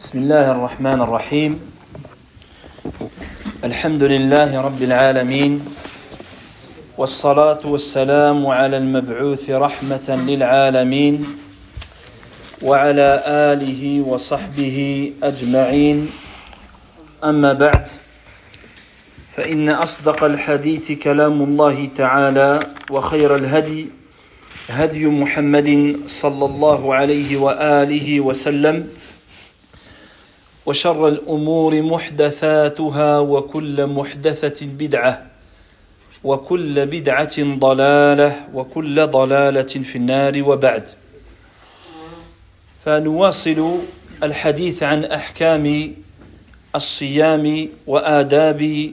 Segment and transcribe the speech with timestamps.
[0.00, 1.60] بسم الله الرحمن الرحيم.
[3.64, 5.60] الحمد لله رب العالمين
[6.98, 11.26] والصلاة والسلام على المبعوث رحمة للعالمين
[12.62, 13.08] وعلى
[13.52, 16.08] آله وصحبه أجمعين.
[17.24, 17.88] أما بعد
[19.36, 22.60] فإن أصدق الحديث كلام الله تعالى
[22.90, 23.86] وخير الهدي
[24.70, 28.88] هدي محمد صلى الله عليه وآله وسلم
[30.70, 35.26] وشر الأمور محدثاتها وكل محدثة بدعة
[36.24, 40.88] وكل بدعة ضلالة وكل ضلالة في النار وبعد.
[42.84, 43.78] فنواصل
[44.22, 45.94] الحديث عن أحكام
[46.74, 48.92] الصيام وآداب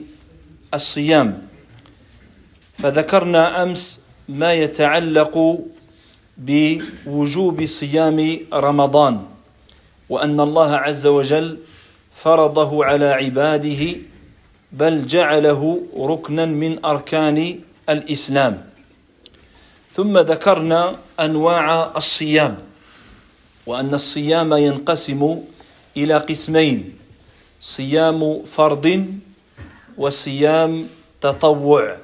[0.74, 1.42] الصيام.
[2.78, 5.58] فذكرنا أمس ما يتعلق
[6.38, 9.22] بوجوب صيام رمضان
[10.08, 11.58] وأن الله عز وجل
[12.22, 13.96] فرضه على عباده
[14.72, 18.70] بل جعله ركنا من أركان الإسلام.
[19.92, 22.58] ثم ذكرنا أنواع الصيام
[23.66, 25.40] وأن الصيام ينقسم
[25.96, 26.98] إلى قسمين
[27.60, 28.86] صيام فرض
[29.98, 30.88] وصيام
[31.20, 31.96] تطوع.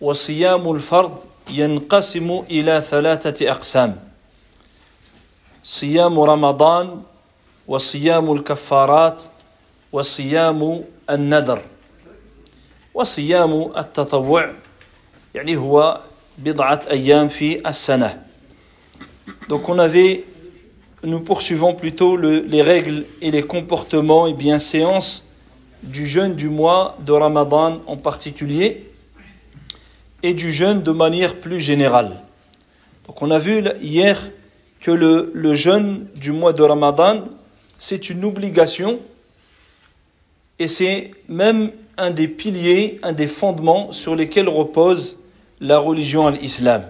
[0.00, 1.16] وصيام الفرض
[1.50, 3.96] ينقسم إلى ثلاثة أقسام
[5.62, 7.02] صيام رمضان
[7.67, 9.23] وصيام الكفارات
[9.91, 11.61] وصيام النذر
[12.93, 14.51] وصيام التطوع
[15.35, 16.01] يعني هو
[16.37, 18.23] بضعة أيام في السنة
[19.47, 20.25] Donc on avait,
[21.03, 25.25] nous poursuivons plutôt le, les règles et les comportements et bienséances
[25.81, 28.85] du jeûne du mois de Ramadan en particulier
[30.21, 32.21] et du jeûne de manière plus générale.
[33.07, 34.19] Donc on a vu hier
[34.81, 37.23] que le, le jeûne du mois de Ramadan,
[37.84, 38.98] c'est une obligation
[40.58, 45.20] et c'est même un des piliers, un des fondements sur lesquels repose
[45.60, 46.84] la religion à l'islam.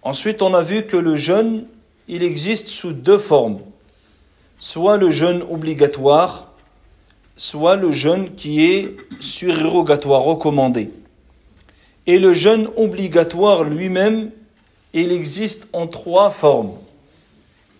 [0.00, 1.66] Ensuite, on a vu que le jeûne,
[2.08, 3.60] il existe sous deux formes.
[4.58, 6.48] Soit le jeûne obligatoire,
[7.36, 10.90] soit le jeûne qui est surérogatoire, recommandé.
[12.06, 14.30] Et le jeûne obligatoire lui-même,
[14.94, 16.72] il existe en trois formes.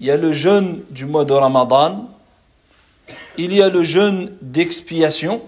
[0.00, 2.09] Il y a le jeûne du mois de Ramadan,
[3.37, 5.43] il y a le jeûne d'expiation,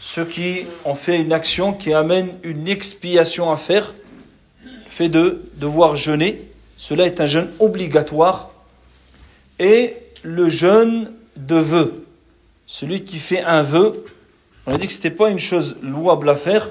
[0.00, 3.94] ceux qui ont fait une action qui amène une expiation à faire,
[4.88, 6.42] fait de devoir jeûner,
[6.76, 8.50] cela est un jeûne obligatoire,
[9.60, 12.04] et le jeûne de vœu,
[12.66, 14.04] celui qui fait un vœu,
[14.66, 16.68] on a dit que ce n'était pas une chose louable à faire,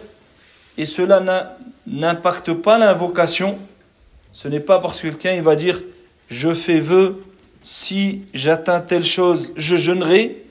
[0.78, 1.56] et cela
[1.88, 3.58] n'impacte pas l'invocation.
[4.34, 5.82] Ce n'est pas parce que quelqu'un va dire
[6.33, 7.25] je fais vœu
[7.63, 10.45] si j'atteins telle chose, je jeûnerai,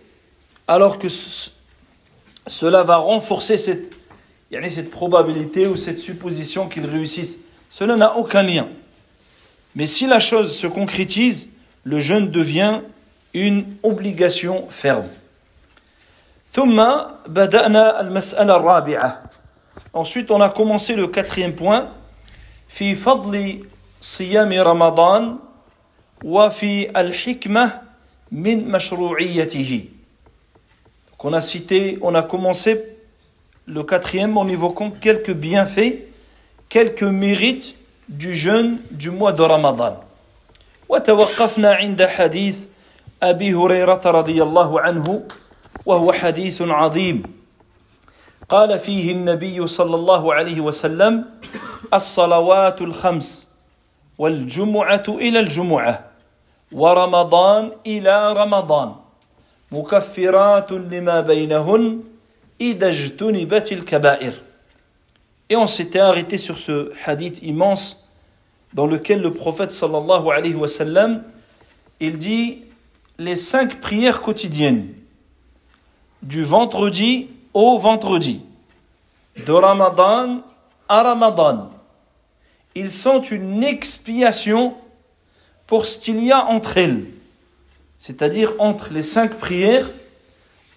[0.67, 1.07] alors que
[2.47, 3.95] cela va renforcer cette,
[4.67, 7.39] cette probabilité ou cette supposition qu'il réussisse.
[7.69, 8.67] Cela n'a aucun lien.
[9.75, 11.49] Mais si la chose se concrétise,
[11.83, 12.81] le jeûne devient
[13.33, 15.07] une obligation ferme.
[16.51, 16.81] ثم
[17.27, 19.23] بدأنا المسألة الرابعة
[19.93, 21.89] Ensuite, on a commencé le quatrième point.
[22.69, 23.65] في فضل
[24.01, 25.37] صيام رمضان
[26.24, 27.80] وفي الحكمة
[28.32, 29.84] من مشروعيته.
[31.10, 32.82] Donc on a cité, on a commencé
[33.66, 36.04] le quatrième en évoquant quelques bienfaits,
[36.68, 37.76] quelques mérites
[38.08, 39.96] du jeûne du mois de Ramadan.
[40.88, 42.66] وتوقفنا عند حديث
[43.22, 45.22] أبي هريرة رضي الله عنه
[45.86, 47.22] وهو حديث عظيم
[48.48, 51.24] قال فيه النبي صلى الله عليه وسلم
[51.94, 53.50] الصلوات الخمس
[54.18, 56.11] والجمعة إلى الجمعة
[56.71, 58.95] ورمضان إلى رمضان
[59.71, 62.03] مكفرات لما بينهن
[62.61, 64.33] إذا اجتنبت الكبائر
[65.49, 68.03] Et on s'était arrêté sur ce hadith immense
[68.73, 71.21] dans lequel le prophète sallallahu alayhi wa sallam,
[72.01, 72.63] il dit
[73.17, 74.89] les cinq prières quotidiennes
[76.21, 78.41] du vendredi au vendredi,
[79.45, 80.41] de Ramadan
[80.89, 81.69] à Ramadan,
[82.75, 84.75] ils sont une expiation
[85.71, 87.05] pour ce qu'il y a entre elles,
[87.97, 89.89] c'est-à-dire entre les cinq prières,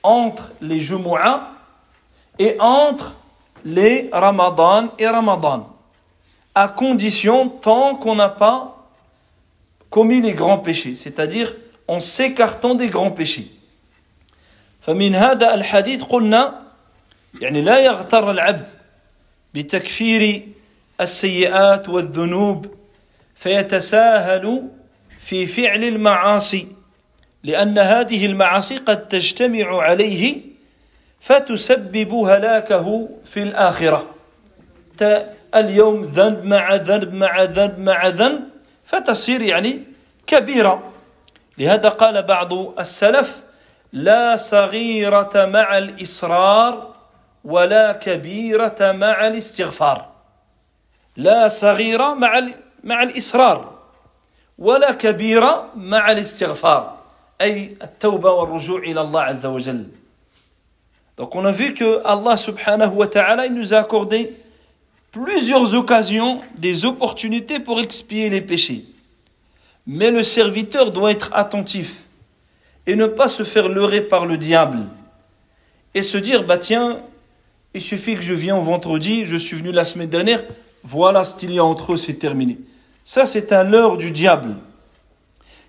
[0.02, 1.52] entre les Jumu'ah
[2.38, 3.16] et entre
[3.64, 5.68] les Ramadan et Ramadan,
[6.54, 8.88] à condition tant qu'on n'a pas
[9.90, 11.54] commis les grands péchés, c'est-à-dire
[11.86, 13.50] en s'écartant des grands péchés.
[14.80, 16.62] فمن هذا الحديث قلنا
[17.40, 18.68] يعني لا يغتر العبد
[19.54, 20.48] بتكفير
[21.00, 22.66] السيئات والذنوب
[23.34, 24.68] فيتساهل
[25.25, 26.67] في فعل المعاصي
[27.43, 30.41] لأن هذه المعاصي قد تجتمع عليه
[31.19, 34.15] فتسبب هلاكه في الآخرة.
[35.55, 38.41] اليوم ذنب مع ذنب مع ذنب مع ذنب
[38.85, 39.83] فتصير يعني
[40.27, 40.91] كبيرة.
[41.57, 43.41] لهذا قال بعض السلف
[43.93, 46.95] لا صغيرة مع الإصرار
[47.43, 50.11] ولا كبيرة مع الاستغفار.
[51.17, 52.47] لا صغيرة مع
[52.83, 53.74] مع الإصرار.
[54.58, 56.98] ولا كبيرة مع الاستغفار
[57.40, 59.86] أي التوبة والرجوع إلى الله عز وجل
[61.16, 64.34] Donc on a vu que Allah subhanahu wa ta'ala il nous a accordé
[65.12, 68.86] plusieurs occasions, des opportunités pour expier les péchés.
[69.86, 72.04] Mais le serviteur doit être attentif
[72.86, 74.78] et ne pas se faire leurrer par le diable
[75.94, 77.00] et se dire bah tiens,
[77.74, 80.42] il suffit que je viens au vendredi, je suis venu la semaine dernière,
[80.82, 82.58] voilà ce qu'il y a entre eux, c'est terminé.
[83.07, 84.55] Ça, c'est un leurre du diable.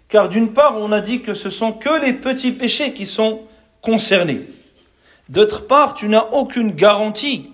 [0.08, 3.42] Car d'une part, on a dit que ce sont que les petits péchés qui sont
[3.82, 4.40] concernés.
[5.28, 7.50] D'autre part, tu n'as aucune garantie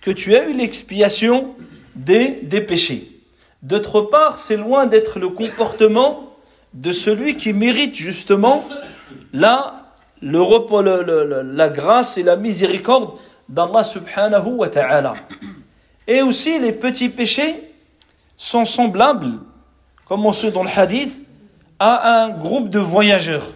[0.00, 1.54] que tu as eu l'expiation
[1.94, 3.10] des, des péchés.
[3.62, 6.34] D'autre part, c'est loin d'être le comportement
[6.72, 8.64] de celui qui mérite justement
[9.34, 9.92] la,
[10.22, 13.18] le, la grâce et la miséricorde
[13.50, 15.16] d'Allah subhanahu wa ta'ala.
[16.06, 17.71] Et aussi, les petits péchés
[18.42, 19.38] sont semblables,
[20.08, 21.22] comme on sait dans le hadith,
[21.78, 23.46] à un groupe de voyageurs.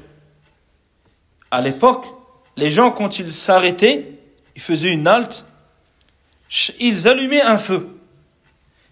[1.50, 2.06] À l'époque,
[2.56, 4.12] les gens, quand ils s'arrêtaient,
[4.55, 5.44] ils faisaient une halte,
[6.79, 7.88] ils allumaient un feu.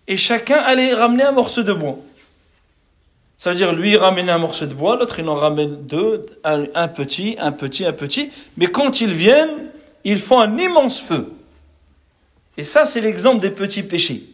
[0.08, 1.96] Et chacun allait ramener un morceau de bois.
[3.36, 6.26] Ça veut dire, lui, il ramenait un morceau de bois, l'autre, il en ramène deux,
[6.42, 8.30] un, petit, un petit, un petit.
[8.56, 9.70] Mais quand ils viennent,
[10.02, 11.32] ils font un immense feu.
[12.56, 14.33] Et ça, c'est l'exemple des petits péchés.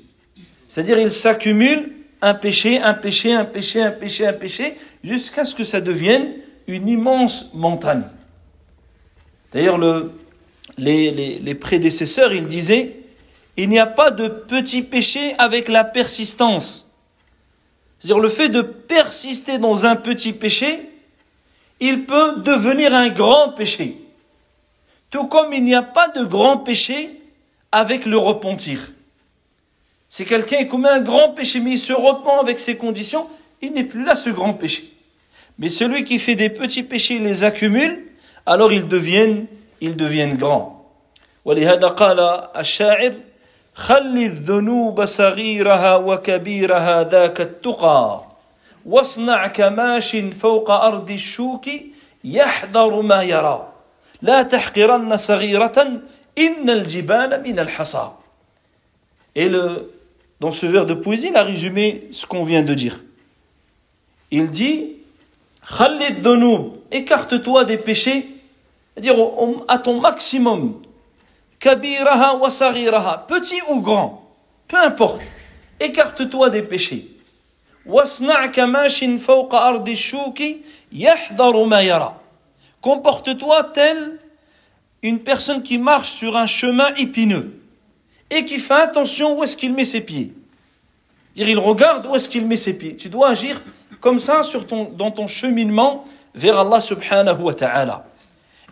[0.70, 1.90] C'est-à-dire, ils s'accumulent
[2.22, 6.34] un péché, un péché, un péché, un péché, un péché, jusqu'à ce que ça devienne
[6.69, 8.05] une immense montagne.
[9.52, 10.12] D'ailleurs, le,
[10.78, 13.00] les, les, prédécesseurs, ils disaient,
[13.56, 16.88] il n'y a pas de petit péché avec la persistance.
[17.99, 20.88] C'est-à-dire le fait de persister dans un petit péché,
[21.81, 23.96] il peut devenir un grand péché.
[25.11, 27.20] Tout comme il n'y a pas de grand péché
[27.73, 28.93] avec le repentir.
[30.10, 33.27] Si quelqu'un commet un grand péché, mais il se repent avec ses conditions,
[33.62, 34.83] il n'est plus là ce grand péché.
[35.57, 38.06] Mais celui qui fait des petits péchés, il les accumule,
[38.45, 39.48] alors ils deviennent,
[39.81, 40.75] ils deviennent grands.
[41.45, 42.19] ولهذا قال
[42.57, 43.13] الشاعر
[43.74, 48.24] خل الذنوب صغيرها وكبيرها ذاك التقى
[48.86, 51.66] واصنع كماش فوق أرض الشوك
[52.24, 53.74] يحذر ما يرى
[54.22, 56.01] لا تحقرن صغيرة
[56.38, 58.12] إن الجبال من الحصى
[59.38, 59.92] Et le,
[60.40, 63.04] dans ce vers de poésie, il a résumé ce qu'on vient de dire.
[64.31, 64.96] Il dit
[65.76, 66.26] Khalid
[66.90, 68.26] écarte-toi des péchés,
[68.94, 69.16] c'est-à-dire
[69.69, 70.81] à ton maximum.
[71.58, 74.34] Kabiraha wa sariraha, petit ou grand,
[74.66, 75.20] peu importe,
[75.78, 77.06] écarte-toi des péchés.
[77.84, 78.50] Wasna'.
[82.81, 84.19] Comporte-toi tel
[85.02, 87.60] une personne qui marche sur un chemin épineux
[88.31, 90.32] et qui fait attention où est-ce qu'il met ses pieds.
[91.37, 92.97] Il regarde où est-ce qu'il met ses pieds.
[92.97, 93.62] Tu dois agir
[94.00, 96.05] comme ça sur ton, dans ton cheminement
[96.35, 98.04] vers Allah subhanahu wa ta'ala.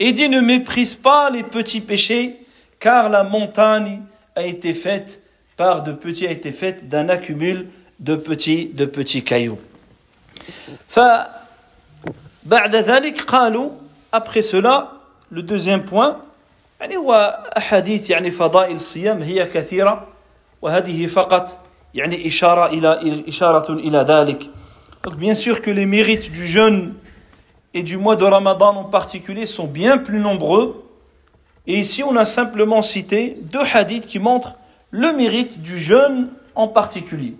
[0.00, 2.40] Et dit, ne méprise pas les petits péchés,
[2.78, 4.02] car la montagne
[4.36, 5.22] a été faite
[5.56, 7.68] par de petits, a été faite d'un accumul
[7.98, 9.58] de petits, de petits cailloux.
[14.12, 14.92] après cela,
[15.30, 16.22] le deuxième point,
[16.79, 20.07] يعني هو أحاديث يعني فضائل الصيام هي كثيرة
[20.61, 21.59] وهذه فقط
[21.93, 24.49] يعني إشارة إلى إشارة إلى ذلك
[25.03, 26.93] Donc bien sûr que les mérites du jeûne
[27.73, 30.85] et du mois de Ramadan en particulier sont bien plus nombreux.
[31.67, 34.55] Et ici, on a simplement cité deux hadiths qui montrent
[34.91, 37.35] le mérite du jeûne en particulier.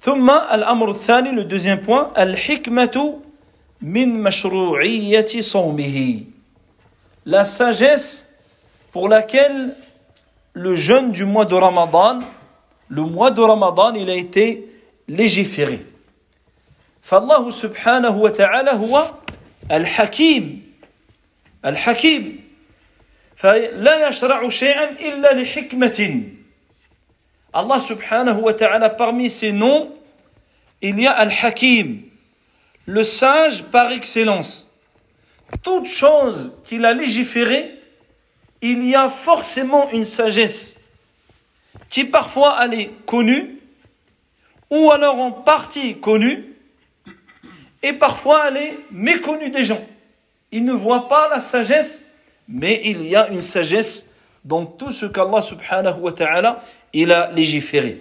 [0.00, 3.20] ثم الأمر الثاني, le deuxième point, الحكمة
[3.82, 6.20] من مشروعية صومه
[7.24, 8.28] la sagesse
[8.92, 9.74] pour laquelle
[10.52, 12.20] le jeûne du mois de Ramadan,
[12.88, 14.68] le mois de Ramadan, il a été
[15.08, 15.84] légiféré.
[17.06, 19.10] فالله سبحانه وتعالى هو
[19.70, 20.74] الحكيم
[21.64, 22.44] الحكيم
[23.36, 26.22] فلا يشرع شيئا إلا لحكمة
[27.54, 29.88] Allah subhanahu wa ta'ala parmi ses noms
[30.82, 32.02] il y a Al-Hakim
[32.84, 34.66] le sage par excellence
[35.62, 37.74] toute chose qu'il a légiférée,
[38.62, 40.76] il y a forcément une sagesse
[41.88, 43.60] qui parfois elle est connue,
[44.70, 46.52] ou alors en partie connue,
[47.82, 49.84] et parfois elle est méconnue des gens.
[50.50, 52.02] Ils ne voient pas la sagesse,
[52.48, 54.06] mais il y a une sagesse
[54.44, 56.60] dans tout ce qu'Allah subhanahu wa ta'ala
[56.92, 58.00] il a légiféré.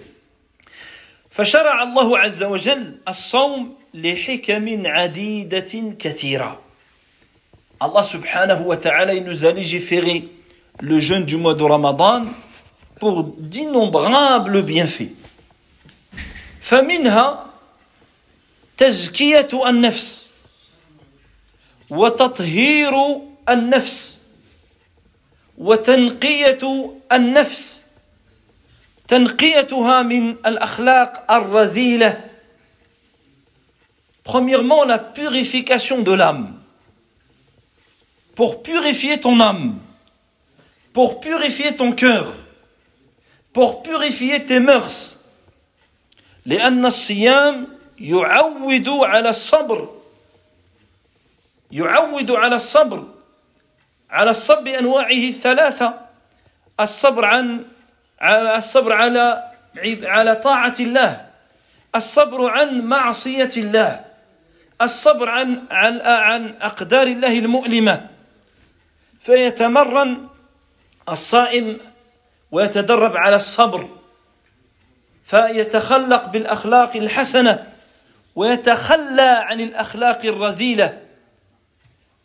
[1.36, 6.62] فشرع الله عز وجل الصوم لحكم عديدة كثيرة.
[7.81, 10.29] Allah subhanahu wa ta'ala il nous a légiféré
[10.81, 12.25] le jeûne du mois de Ramadan
[12.99, 15.13] pour d'innombrables bienfaits.
[16.61, 17.47] فمنها
[18.77, 20.27] تزكية النفس
[21.91, 22.93] وتطهير
[23.49, 24.23] النفس
[25.59, 27.85] وتنقية النفس
[29.09, 32.21] تنقيتها من الأخلاق الرذيلة
[34.23, 36.60] Premièrement, la purification de l'âme.
[38.41, 39.77] Pour purifier ton âme,
[40.95, 42.33] pour purifier ton cœur,
[43.53, 45.21] pour purifier tes mœurs.
[46.47, 47.67] لأن الصيام
[47.99, 49.89] يعود على الصبر
[51.71, 53.09] يعود على الصبر
[54.11, 56.01] على الصبر بأنواعه الثلاثة
[56.81, 57.65] الصبر عن
[58.57, 59.51] الصبر على
[60.05, 61.27] على طاعة الله
[61.95, 64.05] الصبر عن معصية الله
[64.83, 68.20] الصبر عن عن أقدار الله المؤلمة
[69.22, 70.28] فيتمرن
[71.10, 71.80] الصائم
[72.52, 73.90] ويتدرب على الصبر
[75.26, 77.68] فيتخلق بالأخلاق الحسنة
[78.36, 81.06] ويتخلى عن الأخلاق الرذيلة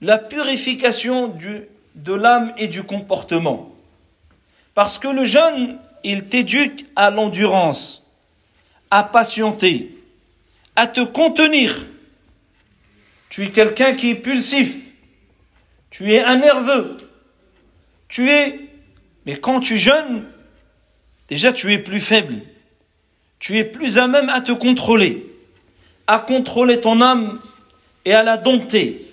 [0.01, 3.75] la purification du, de l'âme et du comportement.
[4.75, 8.07] Parce que le jeûne, il t'éduque à l'endurance,
[8.91, 9.95] à patienter,
[10.77, 11.87] à te contenir.
[13.29, 14.84] Tu es quelqu'un qui est pulsif,
[15.96, 16.98] tu es un nerveux,
[18.10, 18.60] tu es...
[19.26, 20.26] Mais quand tu jeûnes,
[21.30, 22.42] déjà tu es plus faible,
[23.40, 25.26] tu es plus à même à te contrôler,
[26.06, 27.40] à contrôler ton âme
[28.04, 29.06] et à la dompter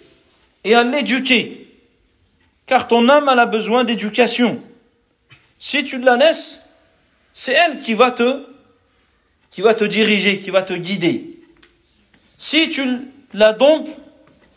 [0.65, 1.69] et à l'éduquer.
[2.67, 4.61] Car ton âme a besoin d'éducation.
[5.61, 6.69] Si tu la laisses,
[7.33, 8.45] c'est elle qui va te,
[9.53, 11.45] qui va te diriger, qui va te guider.
[12.39, 12.83] Si tu
[13.35, 13.89] la dompes,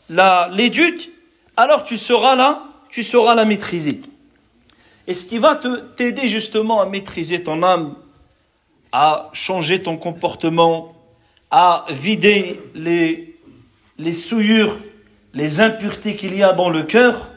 [0.10, 1.12] la, l'éduques,
[1.57, 4.01] alors tu seras là, tu sauras la maîtriser.
[5.07, 7.95] Et ce qui va te, t'aider justement à maîtriser ton âme,
[8.91, 10.95] à changer ton comportement,
[11.51, 14.77] à vider les, souillures
[15.33, 17.29] les impuretés qu'il y a dans le cœur,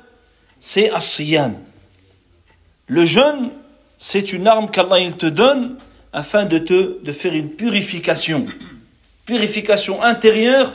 [0.59, 1.57] c'est as-siyam.
[2.87, 3.51] Le jeûne,
[3.99, 5.77] c'est une arme qu'Allah il te donne
[6.13, 8.47] afin de te de faire une purification.
[9.27, 10.73] Purification intérieure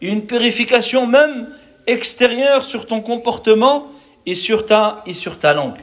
[0.00, 1.48] une purification même
[1.86, 3.86] extérieure sur ton comportement
[4.26, 5.80] et sur ta et sur ta langue.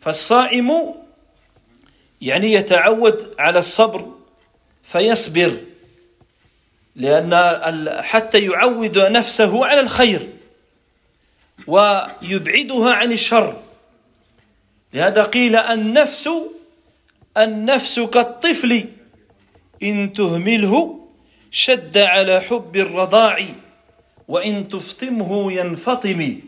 [0.00, 0.94] فالصائم
[2.20, 4.12] يعني يتعود على الصبر
[4.82, 5.56] فيصبر
[6.96, 10.28] لأن حتى يعود نفسه على الخير
[11.66, 13.60] ويبعدها عن الشر
[14.94, 16.28] لهذا قيل النفس
[17.36, 18.84] النفس كالطفل
[19.82, 21.00] إن تهمله
[21.50, 23.46] شد على حب الرضاع
[24.29, 26.39] وإن تفطمه ينفطم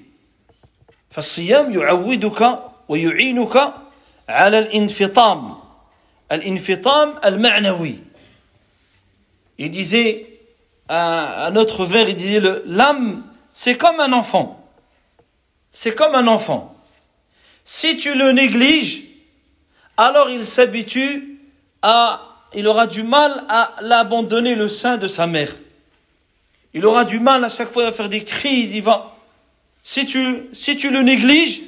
[1.12, 3.74] فالصيام يعودك ويعينك
[4.30, 5.58] على الانفطام
[6.32, 7.96] الانفطام المعنوي
[9.60, 10.39] Il disait
[10.88, 14.63] un, autre vers, il disait l'âme, c'est comme un enfant.
[15.72, 16.75] C'est comme un enfant.
[17.66, 19.04] Si tu le négliges,
[19.98, 21.39] alors il s'habitue
[21.82, 22.22] à,
[22.54, 25.51] il aura du mal à l'abandonner le sein de sa mère.
[26.75, 29.14] Il aura du mal à chaque fois à faire des crises, il va.
[29.83, 31.62] Si tu, si tu le négliges,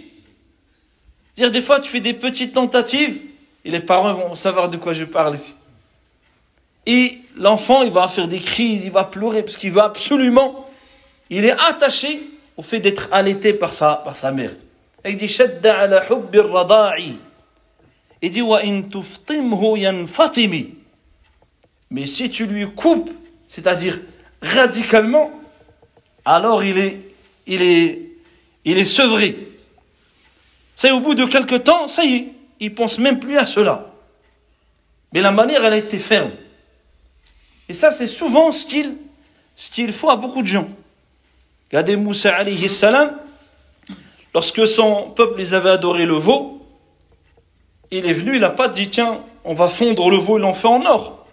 [1.36, 3.20] dire des fois tu fais des petites tentatives,
[3.64, 5.56] et les parents vont savoir de quoi je parle ici.
[6.86, 10.68] Et l'enfant, il va faire des crises, il va pleurer parce qu'il veut absolument,
[11.30, 12.22] il est attaché
[12.56, 14.54] au fait d'être allaité par sa, par sa mère.
[15.04, 15.36] Il dit.
[18.22, 18.42] Il dit.
[21.90, 23.10] Mais si tu lui coupes,
[23.46, 24.00] c'est-à-dire
[24.44, 25.30] radicalement,
[26.24, 27.00] alors il est,
[27.46, 28.02] il est,
[28.64, 29.48] il est sevré.
[30.74, 33.90] C'est au bout de quelque temps, ça y est, il pense même plus à cela.
[35.12, 36.32] Mais la manière, elle a été ferme.
[37.68, 40.68] Et ça, c'est souvent ce qu'il, faut à beaucoup de gens.
[41.70, 43.16] Regardez Moussa alayhi salam,
[44.34, 46.60] lorsque son peuple les avait adoré le veau,
[47.90, 50.52] il est venu, il n'a pas dit tiens, on va fondre le veau, il en
[50.52, 51.26] fait en or.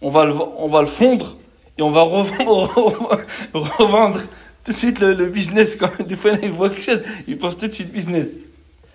[0.00, 1.37] On va le, on va le fondre
[1.78, 2.02] et on va
[3.52, 4.20] revendre,
[4.64, 5.76] tout de suite le, business.
[5.76, 8.36] Quand des fois il voit quelque chose, il pense tout de suite business.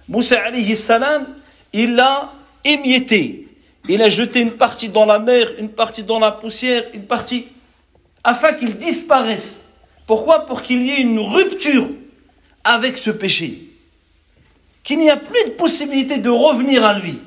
[0.08, 1.28] Moussa alayhi salam,
[1.72, 3.48] il l'a émietté.
[3.88, 7.48] Il a jeté une partie dans la mer, une partie dans la poussière, une partie.
[8.24, 9.62] afin qu'il disparaisse.
[10.06, 10.46] Pourquoi?
[10.46, 11.88] Pour qu'il y ait une rupture
[12.64, 13.70] avec ce péché.
[14.84, 17.20] Qu'il n'y a plus de possibilité de revenir à lui.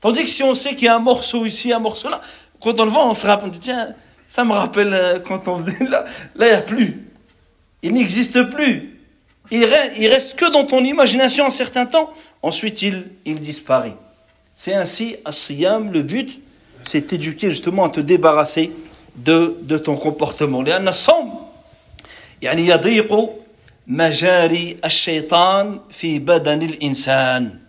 [0.00, 2.20] Tandis que si on sait qu'il y a un morceau ici, un morceau là,
[2.60, 3.94] quand on le voit, on se rappelle, on dit tiens,
[4.27, 7.07] ça me rappelle euh, quand on faisait là, là il n'y a plus.
[7.81, 8.99] Il n'existe plus.
[9.51, 12.11] Il reste, il reste que dans ton imagination un certain temps,
[12.41, 13.95] ensuite il, il disparaît.
[14.55, 16.39] C'est ainsi, As-Siyam, le but,
[16.83, 18.71] c'est éduquer justement à te débarrasser
[19.15, 20.63] de, de ton comportement.
[20.63, 21.47] لأن الصوم
[22.41, 23.29] يعني يضيق
[23.87, 27.59] مجاري الشيطان في بدن الإنسان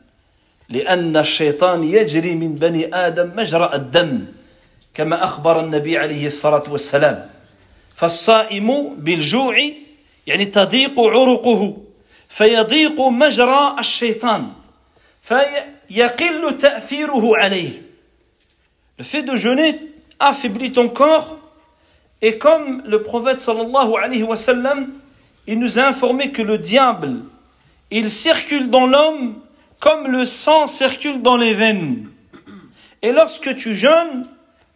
[0.69, 4.25] لأن الشيطان يجري من بني آدم مجرى الدم
[4.95, 7.31] كما أخبر النبي عليه الصلاة والسلام
[7.95, 9.57] فالصائم بالجوع
[10.27, 11.77] يعني تضيق عرقه
[12.29, 14.53] فيضيق مجرى الشيطان
[15.23, 17.85] فيقل تأثيره عليه
[18.97, 19.81] Le fait de jeûner
[20.21, 21.37] affaiblit ton corps
[22.23, 24.89] et comme le prophète sallallahu alayhi wa sallam,
[25.47, 27.17] il nous a informé que le diable,
[27.91, 29.41] il circule dans l'homme
[29.81, 32.09] comme le sang circule dans les veines.
[33.03, 34.27] Et lorsque tu jeûnes,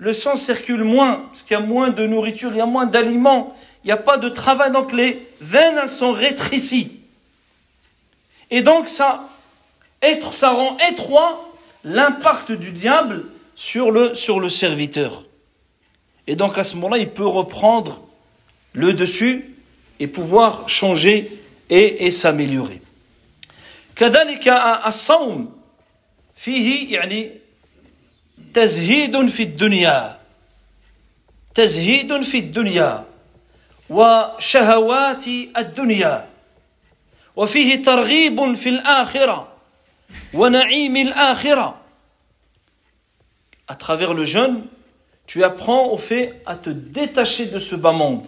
[0.02, 2.87] le sang circule moins, parce qu'il y a moins de nourriture, il y a moins
[2.87, 7.00] d'aliments, il n'y a pas de travail, donc les veines sont rétrécies.
[8.50, 9.28] Et donc ça,
[10.02, 11.52] être, ça rend étroit
[11.85, 15.25] l'impact du diable sur le, sur le serviteur.
[16.26, 18.02] Et donc à ce moment-là, il peut reprendre
[18.73, 19.57] le dessus
[19.99, 21.40] et pouvoir changer
[21.71, 22.80] et, et s'améliorer.
[23.99, 24.49] كذلك
[24.87, 25.52] الصوم
[26.37, 27.30] فيه يعني
[28.54, 30.18] تزهيد في الدنيا
[31.54, 33.04] تزهيد في الدنيا
[33.90, 35.26] وشهوات
[35.57, 36.28] الدنيا
[37.37, 39.49] وفيه ترغيب في الآخرة
[40.35, 41.78] ونعيم الآخرة
[43.68, 44.64] à travers le jeûne,
[45.26, 48.26] tu apprends au fait à te détacher de ce bas monde,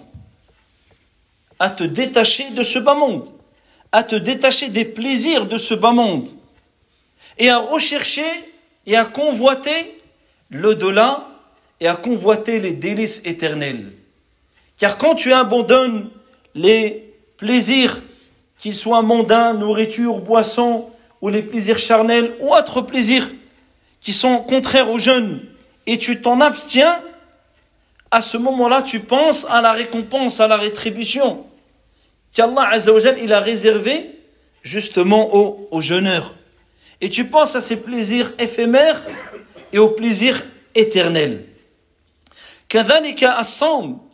[1.58, 3.26] à te détacher de ce bas monde,
[3.90, 6.28] à te détacher des plaisirs de ce bas monde,
[7.38, 8.28] et à rechercher
[8.86, 9.98] et à convoiter
[10.51, 11.27] l'au-delà
[11.79, 13.91] et à convoiter les délices éternels.
[14.77, 16.09] Car quand tu abandonnes
[16.53, 18.01] les plaisirs,
[18.59, 20.89] qu'ils soient mondains, nourriture, boisson,
[21.21, 23.29] ou les plaisirs charnels, ou autres plaisirs,
[24.01, 25.41] qui sont contraires au jeûne
[25.87, 26.99] et tu t'en abstiens,
[28.11, 31.45] à ce moment-là, tu penses à la récompense, à la rétribution
[32.33, 32.77] qu'Allah
[33.21, 34.19] il a réservé
[34.61, 36.35] justement aux, aux jeûneurs.
[37.01, 39.01] Et tu penses à ces plaisirs éphémères
[39.74, 40.42] et aux plaisirs
[40.74, 41.46] éternels.
[42.68, 44.10] كذلك الصوم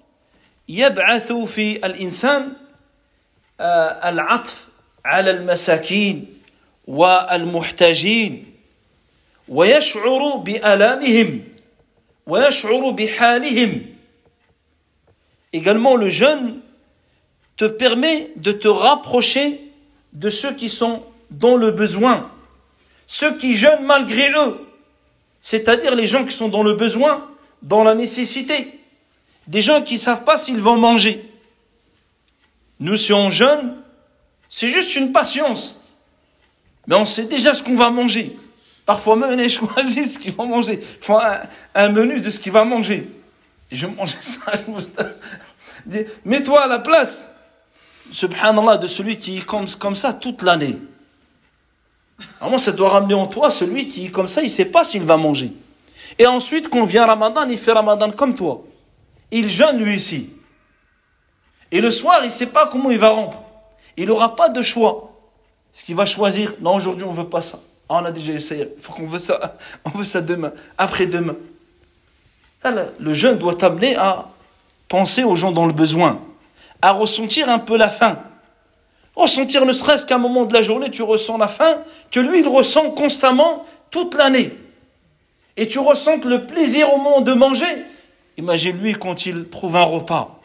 [0.69, 2.53] يبعث في الإنسان
[3.61, 4.69] العطف
[5.05, 6.37] على المساكين
[6.87, 8.55] والمحتاجين
[9.49, 11.45] ويشعر بآلامهم
[12.27, 13.97] ويشعر بحالهم
[15.53, 16.61] Également, le jeûne
[17.57, 19.61] te permet de te rapprocher
[20.13, 22.31] de ceux qui sont dans le besoin,
[23.07, 24.59] ceux qui jeûnent malgré eux,
[25.42, 27.28] c'est-à-dire les gens qui sont dans le besoin,
[27.62, 28.80] dans la nécessité,
[29.48, 31.30] des gens qui ne savent pas s'ils vont manger.
[32.80, 33.76] Nous, si on jeûne,
[34.50, 35.80] c'est juste une patience,
[36.88, 38.38] mais on sait déjà ce qu'on va manger.
[38.86, 40.80] Parfois même, ils choisissent ce qu'ils vont manger.
[40.82, 41.16] Ils
[41.76, 43.08] un, menu de ce qu'ils vont manger.
[43.72, 44.54] je vais manger ça.
[46.26, 47.30] Mets-toi à la place,
[48.12, 50.78] subhanallah, de celui qui est comme ça toute l'année.
[52.40, 55.04] Vraiment, ça doit ramener en toi celui qui comme ça, il ne sait pas s'il
[55.04, 55.52] va manger.
[56.20, 58.64] Et ensuite, quand vient Ramadan, il fait Ramadan comme toi.
[59.32, 60.30] Il jeûne lui aussi.
[61.72, 63.38] Et le soir, il ne sait pas comment il va rompre.
[63.96, 65.12] Il n'aura pas de choix.
[65.72, 67.60] Ce qu'il va choisir, non, aujourd'hui, on ne veut pas ça.
[67.88, 68.70] Ah, on a déjà essayé.
[68.76, 69.58] Il faut qu'on veut ça.
[69.86, 71.36] On veut ça demain, après-demain.
[73.00, 74.30] Le jeûne doit t'amener à
[74.88, 76.22] penser aux gens dans le besoin,
[76.82, 78.20] à ressentir un peu la faim.
[79.15, 81.79] Ressentir ne serait-ce qu'à un moment de la journée, tu ressens la faim,
[82.11, 84.53] que lui, il ressent constamment toute l'année.
[85.57, 87.85] Et tu ressens que le plaisir au moment de manger,
[88.37, 90.39] imagine lui quand il trouve un repas.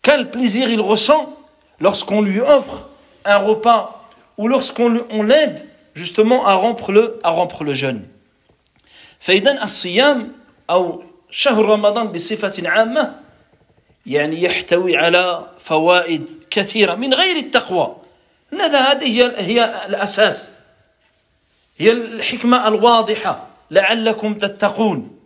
[0.00, 1.36] Quel plaisir il ressent
[1.80, 2.88] lorsqu'on lui offre
[3.24, 8.02] un repas ou lorsqu'on l'aide justement à rompre le, à rompre le jeûne.
[9.18, 10.32] فإذا الصيام
[10.70, 13.19] أو شهر رمضان بصفة عامة
[14.06, 17.96] يعني يحتوي على فوائد كثيرة من غير التقوى
[18.60, 20.50] هذا هذه هي هي الأساس
[21.78, 25.16] هي الحكمة الواضحة لعلكم تتقون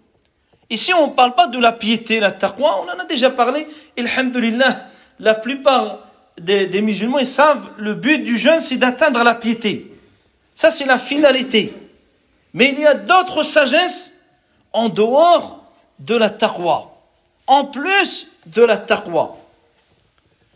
[0.72, 3.66] Ici, on ne parle pas de la piété, la taqwa, on en a déjà parlé.
[3.98, 4.86] Alhamdulillah,
[5.18, 5.98] la plupart
[6.38, 9.92] des, des musulmans, ils savent, le but du jeûne, c'est d'atteindre la piété.
[10.54, 11.74] Ça, c'est la finalité.
[12.54, 14.14] Mais il y a d'autres sagesses
[14.72, 15.64] en dehors
[15.98, 16.93] de la taqwa.
[17.46, 19.36] en plus de la taqwa.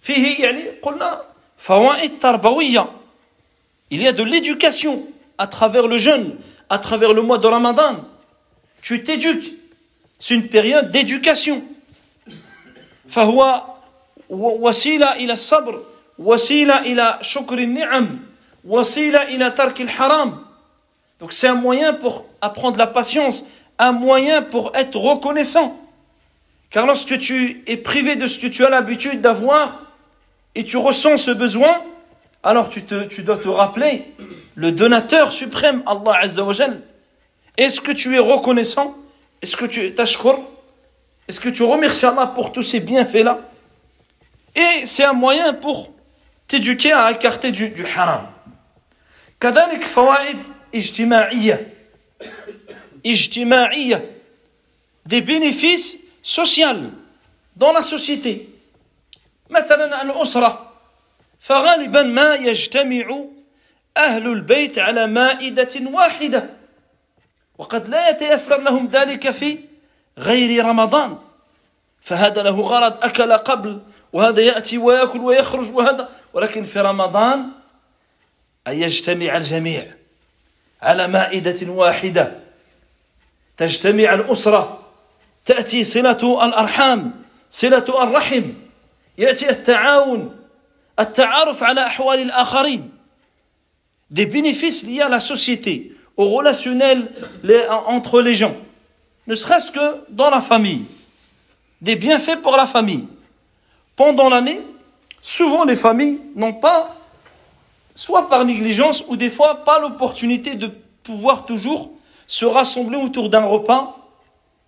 [0.03, 1.23] فيه يعني قلنا
[1.57, 2.87] فوائد تربوية
[3.91, 5.07] il y a de l'éducation
[5.39, 6.37] à travers le jeûne,
[6.69, 8.05] à travers le mois de Ramadan.
[8.83, 9.55] Tu t'éduques.
[10.19, 11.63] C'est une période d'éducation.
[13.09, 13.63] فهو
[14.31, 15.83] وسيلة إلى الصبر
[16.19, 18.21] وسيلة إلى شكر النعم
[18.65, 20.45] وسيلة إلى ترك الحرام
[21.21, 23.45] donc c'est un moyen pour apprendre la patience
[23.79, 25.79] un moyen pour être reconnaissant
[26.71, 29.83] car lorsque tu es privé de ce que tu as l'habitude d'avoir
[30.55, 31.83] et tu ressens ce besoin
[32.43, 34.13] alors tu, te, tu dois te rappeler
[34.55, 36.53] le donateur suprême Allah Azza wa
[37.57, 38.97] est-ce que tu es reconnaissant
[39.43, 40.41] est-ce que tu es tashkur
[41.29, 43.41] est-ce que tu remercies Allah pour tous ces bienfaits là
[44.55, 45.93] et c'est un moyen pour
[46.47, 48.31] t'éduquer à écarter du, du haram.
[49.41, 50.39] كذلك فوائد
[50.75, 51.69] اجتماعية
[53.07, 54.11] اجتماعية
[55.07, 56.92] des bénéfices sociaux
[57.56, 58.50] dans la société.
[59.50, 60.72] مثلا الأسرة
[61.40, 63.24] فغالبا ما يجتمع
[63.98, 66.50] أهل البيت على مائدة واحدة
[67.58, 69.60] وقد لا يتيسر لهم ذلك في
[70.18, 71.18] غير رمضان
[72.02, 73.82] فهذا له غرض أكل قبل
[74.14, 77.50] وهذا يأتي ويأكل ويخرج وهذا ولكن في رمضان
[78.68, 79.94] أن يجتمع الجميع
[80.82, 82.40] على مائدة واحدة
[83.58, 84.89] تجتمع الأسرة
[85.49, 87.13] تأتي صلة الأرحام
[87.51, 88.43] صلة الرحم
[89.19, 90.37] يأتي التعاون
[91.01, 92.91] التعارف على أحوال الآخرين
[94.11, 97.11] des bénéfices liés à la société, au relationnel
[97.43, 98.55] les, entre les gens,
[99.27, 100.85] ne serait-ce que dans la famille,
[101.81, 103.07] des bienfaits pour la famille.
[103.97, 104.61] pendant l'année,
[105.23, 106.97] souvent les familles n'ont pas,
[107.95, 110.71] soit par négligence ou des fois pas l'opportunité de
[111.03, 111.91] pouvoir toujours
[112.27, 113.98] se rassembler autour d'un repas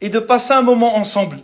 [0.02, 1.40] et de passer un moment ensemble.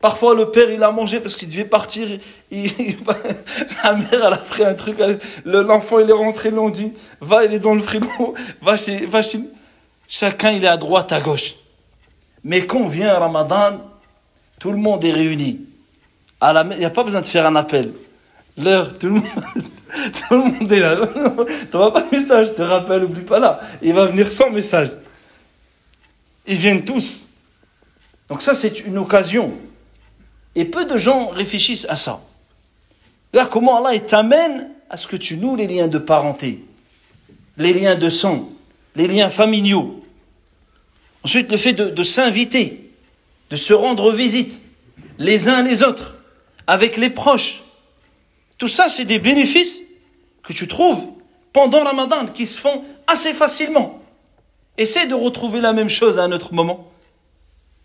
[0.00, 2.08] Parfois, le père, il a mangé parce qu'il devait partir.
[2.50, 4.96] la mère, elle a fait un truc.
[5.44, 9.04] L'enfant, il est rentré, ils l'ont dit, va, il est dans le frigo, va chez,
[9.04, 9.40] va chez.
[10.08, 11.56] Chacun, il est à droite, à gauche.
[12.42, 13.80] Mais quand vient Ramadan,
[14.58, 15.66] tout le monde est réuni
[16.42, 17.92] il n'y a pas besoin de faire un appel.
[18.56, 19.24] L'heure, tout le monde,
[19.94, 20.96] tout le monde est là.
[21.06, 23.60] Tu n'auras pas de message, je te rappelle, oublie pas là.
[23.82, 24.90] Il va venir sans message.
[26.46, 27.26] Ils viennent tous.
[28.30, 29.52] Donc ça, c'est une occasion.
[30.54, 32.22] Et peu de gens réfléchissent à ça.
[33.32, 36.64] Là, comment Allah t'amène à ce que tu noues les liens de parenté,
[37.56, 38.48] les liens de sang,
[38.94, 40.02] les liens familiaux.
[41.24, 42.92] Ensuite, le fait de, s'inviter,
[43.50, 44.62] de se rendre visite,
[45.18, 46.16] les uns les autres
[46.66, 47.62] avec les proches.
[48.58, 49.82] Tout ça, c'est des bénéfices
[50.42, 51.08] que tu trouves
[51.52, 54.00] pendant Ramadan, qui se font assez facilement.
[54.78, 56.89] Essaie de retrouver la même chose à un autre moment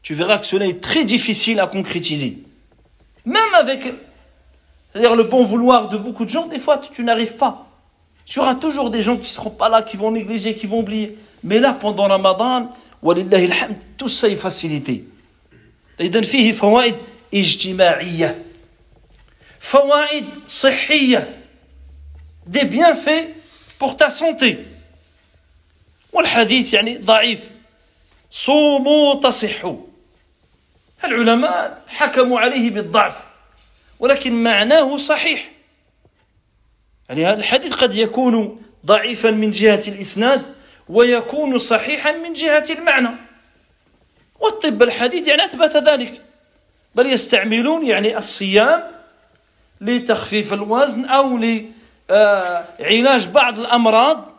[0.05, 2.39] Tu verras que cela est très difficile à concrétiser.
[3.25, 3.85] Même avec
[4.95, 7.67] le bon vouloir de beaucoup de gens, des fois, tu, n'arrives pas.
[8.25, 10.81] Tu auras toujours des gens qui ne seront pas là, qui vont négliger, qui vont
[10.81, 11.19] oublier.
[11.43, 12.71] Mais là, pendant Ramadan,
[13.97, 15.05] tout ça est facilité.
[19.61, 21.29] fawaid صحية
[22.47, 23.29] des bienfaits
[23.79, 24.67] pour ta santé
[26.13, 27.51] والحديث يعني ضعيف
[28.31, 29.77] صوموا تصحوا
[31.04, 33.26] العلماء حكموا عليه بالضعف
[34.00, 35.52] ولكن معناه صحيح.
[37.10, 40.56] يعني هذا الحديث قد يكون ضعيفا من جهة الإسناد
[40.90, 43.16] ويكون صحيحا من جهة المعنى.
[44.40, 46.22] والطب الحديث يعني أثبت ذلك
[46.96, 48.92] بل يستعملون يعني الصيام
[49.82, 54.36] لتخفيف الوزن أو لعلاج بعض الأمراض.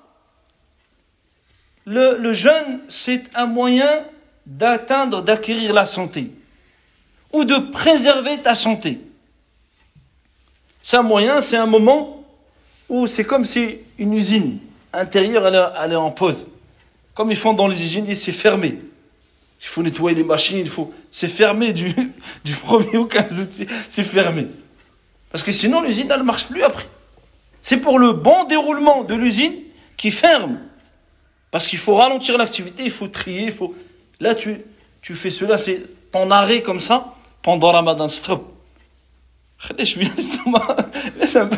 [1.89, 4.05] Le, le jeûne, c'est un moyen
[4.45, 6.33] d'atteindre, d'acquérir la santé.
[7.37, 8.99] Ou de préserver ta santé.
[10.83, 12.25] C'est un moyen, c'est un moment
[12.89, 14.59] où c'est comme si une usine
[14.95, 16.49] intérieure, est, elle est en pause.
[17.13, 18.79] Comme ils font dans les usines, c'est fermé.
[19.61, 21.95] Il faut nettoyer les machines, il faut, c'est fermé du,
[22.45, 24.47] du premier au 15 août, c'est fermé.
[25.31, 26.87] Parce que sinon, l'usine, elle ne marche plus après.
[27.61, 29.53] C'est pour le bon déroulement de l'usine
[29.99, 30.59] qui ferme.
[31.51, 33.75] Parce qu'il faut ralentir l'activité, il faut trier, il faut...
[34.21, 34.63] Là, tu,
[35.03, 37.16] tu fais cela, c'est ton arrêt comme ça,
[37.47, 38.45] pendant Ramadan, stop.
[39.79, 40.77] Laisse l'estomac,
[41.17, 41.57] laisse un peu.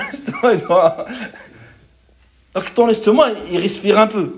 [2.54, 4.34] Donc ton estomac, il respire un peu.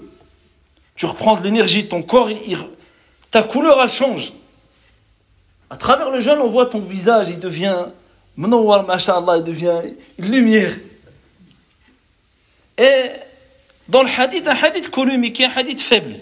[0.94, 2.28] Tu reprends de l'énergie, ton corps,
[3.32, 4.32] ta couleur, elle change.
[5.68, 7.86] À travers le jeûne, on voit ton visage, il devient
[8.38, 8.48] il
[9.42, 9.80] devient
[10.18, 10.72] une lumière.
[12.78, 13.02] Et
[13.88, 16.14] dans le hadith, un hadith connu, mais qui est un hadith faible.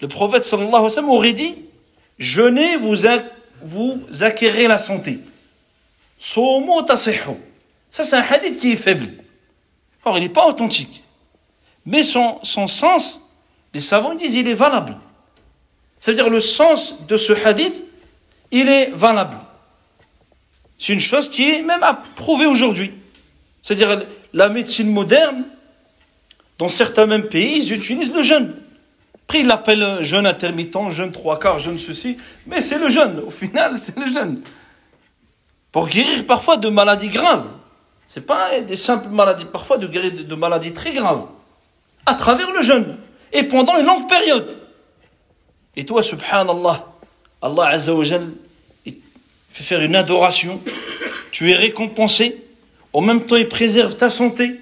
[0.00, 1.56] Le prophète sallallahu alayhi wa sallam aurait dit
[2.18, 3.04] Jeûner vous,
[3.62, 5.20] vous acquérez la santé.
[7.90, 9.12] Ça, c'est un hadith qui est faible.
[10.04, 11.02] Or, il n'est pas authentique.
[11.86, 13.22] Mais son, son sens,
[13.74, 14.96] les savants disent, il est valable.
[15.98, 17.82] C'est-à-dire, le sens de ce hadith,
[18.50, 19.38] il est valable.
[20.78, 22.92] C'est une chose qui est même approuvée aujourd'hui.
[23.62, 25.44] C'est-à-dire, la médecine moderne,
[26.58, 28.54] dans certains mêmes pays, ils utilisent le jeûne.
[29.28, 33.20] Après, ils l'appellent jeûne intermittent, jeûne trois quarts, jeûne ceci, mais c'est le jeûne.
[33.26, 34.40] Au final, c'est le jeûne.
[35.70, 37.44] Pour guérir parfois de maladies graves.
[38.06, 41.26] C'est pas des simples maladies, parfois de guérir de maladies très graves.
[42.06, 42.96] À travers le jeûne.
[43.30, 44.58] Et pendant une longue période.
[45.76, 46.86] Et toi, subhanallah,
[47.42, 50.58] Allah Azza wa fait faire une adoration.
[51.32, 52.42] Tu es récompensé.
[52.94, 54.58] En même temps, il préserve ta santé.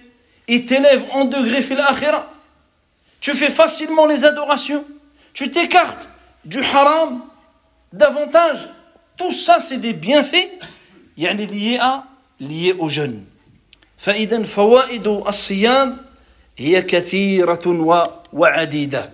[0.48, 2.33] Il t'élève en degré fil akhira.
[3.25, 4.84] Tu fais facilement les adorations.
[5.34, 6.10] Tu t'écartes
[6.45, 7.23] du haram
[7.93, 8.69] davantage.
[9.17, 10.49] Tout ça, c'est des bienfaits
[11.17, 12.06] يعني liés à
[12.39, 13.25] liés au jeûne.
[13.97, 15.97] فإذا فوائد الصيام
[16.58, 17.67] هي كثيرة
[18.34, 19.13] وعديدة.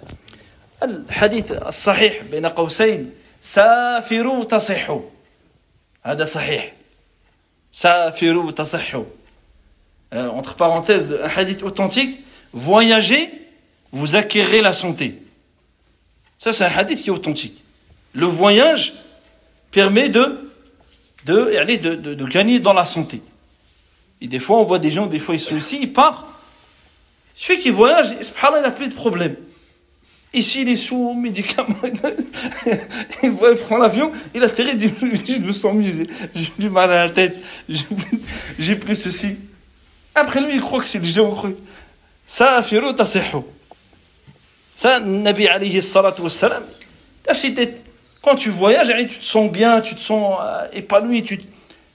[0.84, 3.12] الحديث الصحيح بين قوسين
[3.42, 5.02] سافروا تصحوا
[6.04, 6.74] هذا صحيح
[7.72, 9.06] سافروا تصحوا
[10.14, 12.20] entre parenthèses un hadith authentique
[12.54, 13.30] voyagez
[13.93, 15.23] vous acquérez la santé
[16.39, 17.63] ça c'est un hadith qui est authentique
[18.15, 18.95] le voyage
[19.71, 20.51] permet de
[21.25, 23.23] de, de, de, de gagner dans la santé
[24.21, 26.27] et des fois on voit des gens des fois ils sont ici ils partent
[27.49, 29.37] il qu'ils voyagent subhanallah il n'a plus de problème
[30.35, 31.77] Ici, il est sous médicaments.
[33.23, 37.07] il prend l'avion, il atterrit, il dit Je me sens mieux, j'ai du mal à
[37.07, 37.37] la tête,
[38.59, 39.37] j'ai plus ceci.
[40.15, 41.23] Après lui, il croit que c'est le jeu.
[42.25, 43.47] Ça, Firo Taseho.
[44.76, 46.64] Ça, Nabi alayhi salatu wassalam,
[48.22, 51.40] quand tu voyages, tu te sens bien, tu te sens euh, épanoui, tu,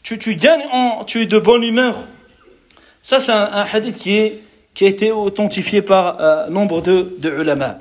[0.02, 2.06] tu, tu gagnes, en, tu es de bonne humeur.
[3.02, 4.40] Ça, c'est un, un, hadith qui, est,
[4.74, 7.78] qui a été authentifié par euh, nombre de, de ulama.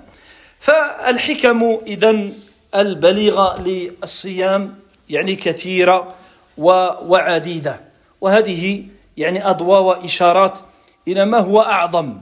[0.62, 2.30] فالحكم إذا
[2.76, 4.76] البليغة للصيام
[5.10, 6.16] يعني كثيرة
[6.58, 7.82] وعديدة
[8.22, 8.84] وهذه
[9.18, 10.60] يعني أضواء وإشارات
[11.08, 12.22] إلى ما هو أعظم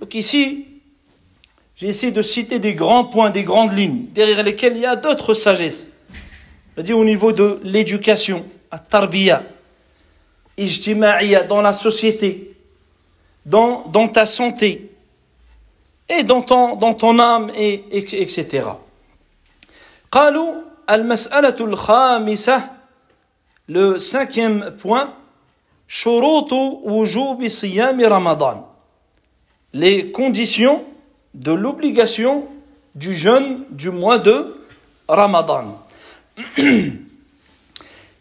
[0.00, 0.64] Donc ici,
[1.76, 4.96] j'ai essayé de citer des grands points, des grandes lignes, derrière lesquelles il y a
[4.96, 5.88] d'autres sagesses.
[6.74, 9.44] C'est-à-dire au niveau de l'éducation, à tarbiya,
[10.58, 12.54] ijtima'iyya, dans la société,
[13.46, 14.90] dans, dans ta santé,
[16.10, 18.64] et dans ton, dans ton âme, et, etc.
[20.10, 20.54] قالوا
[20.90, 22.70] المسألة الخامسة
[23.68, 25.14] le cinquième point
[25.88, 28.62] شروط وجوب صيام رمضان
[29.72, 30.82] les conditions
[31.34, 32.48] de l'obligation
[32.94, 34.56] du jeûne du mois de
[35.08, 35.78] Ramadan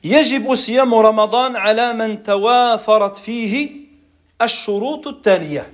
[0.04, 3.70] يجب صيام رمضان على من توافرت فيه
[4.42, 5.72] الشروط التاليه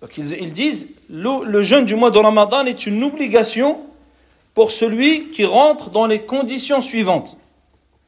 [0.00, 3.80] Donc ils, disent, le, le, jeûne du mois de Ramadan est une obligation
[4.54, 7.36] pour celui qui rentre dans les conditions suivantes.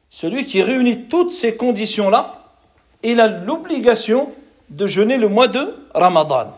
[0.09, 2.49] Celui qui réunit toutes ces conditions-là,
[3.03, 4.31] il a l'obligation
[4.71, 6.51] de jeûner le mois de Ramadan.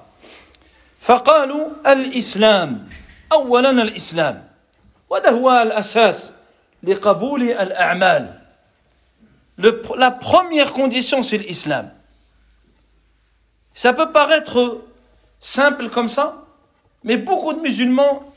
[1.02, 2.90] فقالوا الإسلام
[3.32, 4.48] أولا الإسلام
[5.10, 6.34] وده هو الأساس
[6.84, 8.46] لقبول الأعمال
[9.58, 11.90] La première condition, c'est l'islam.
[13.74, 14.82] Ça peut paraître
[15.40, 16.46] simple comme ça,
[17.04, 18.34] mais beaucoup de musulmans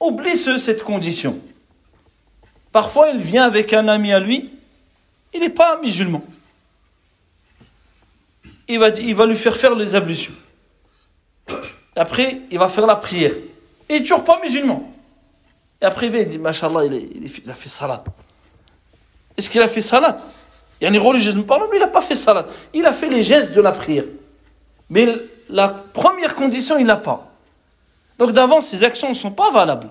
[0.00, 1.38] oublient cette condition.
[2.72, 4.50] Parfois, il vient avec un ami à lui,
[5.32, 6.22] il n'est pas musulman.
[8.68, 10.34] Il va, il va lui faire faire les ablutions.
[11.95, 13.33] Après, il va faire la prière.
[13.89, 14.91] Et il n'est toujours pas musulman.
[15.81, 18.03] Et après, il dit, Mashallah, il, il, a fait salat.
[19.37, 20.17] Est-ce qu'il a fait salat?
[20.79, 22.47] Il y a une religieusement mais il n'a pas fait salat.
[22.73, 24.05] Il a fait les gestes de la prière.
[24.89, 25.07] Mais
[25.49, 27.29] la première condition, il n'a pas.
[28.17, 29.89] Donc d'avance, ses actions ne sont pas valables.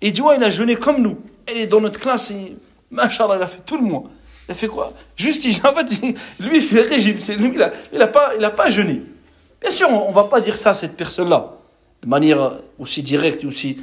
[0.00, 1.18] Il dit, ouais, il a jeûné comme nous.
[1.46, 2.56] Et dans notre classe, il,
[2.90, 4.04] machallah, il a fait tout le mois.
[4.48, 4.92] Il a fait quoi?
[5.16, 6.00] Juste, en fait,
[6.40, 7.18] lui, il fait régime.
[7.38, 9.02] Lui, il n'a il a pas, il a pas jeûné.
[9.61, 11.53] Bien sûr, on ne va pas dire ça à cette personne-là.
[12.03, 13.79] De manière aussi directe, aussi.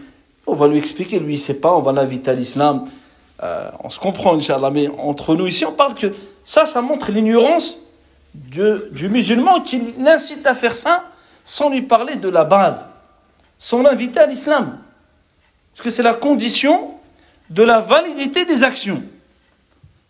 [0.46, 2.82] On va lui expliquer, lui, il ne sait pas, on va l'inviter à l'islam.
[3.42, 4.70] Euh, on se comprend, Inch'Allah.
[4.70, 6.12] Mais entre nous ici, on parle que
[6.44, 7.78] ça, ça montre l'ignorance
[8.34, 11.04] du musulman qui l'incite à faire ça
[11.44, 12.90] sans lui parler de la base,
[13.58, 14.78] sans l'inviter à l'islam.
[15.72, 16.92] Parce que c'est la condition
[17.50, 19.02] de la validité des actions.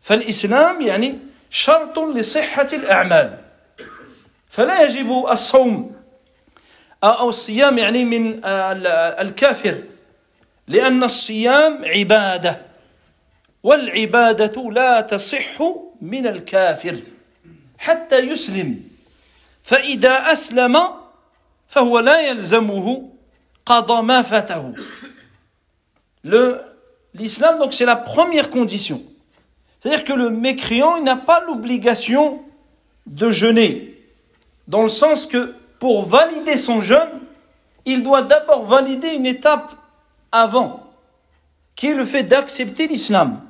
[0.05, 1.18] فالإسلام يعني
[1.51, 3.38] شرط لصحة الأعمال
[4.51, 5.97] فلا يجب الصوم
[7.05, 9.83] أو الصيام يعني من الكافر
[10.68, 12.62] لأن الصيام عبادة
[13.62, 15.62] والعبادة لا تصح
[16.01, 16.97] من الكافر
[17.79, 18.81] حتى يسلم
[19.62, 20.77] فإذا أسلم
[21.68, 23.09] فهو لا يلزمه
[23.66, 24.75] قضى ما فاته
[27.14, 29.03] L'islam, donc, c'est la première condition.
[29.79, 32.42] C'est-à-dire que le mécréant, n'a pas l'obligation
[33.07, 33.94] de jeûner.
[34.69, 37.10] Dans le sens que, pour valider son jeûne,
[37.86, 39.73] il doit d'abord valider une étape
[40.32, 40.88] avant,
[41.75, 43.41] qui est le fait d'accepter l'islam,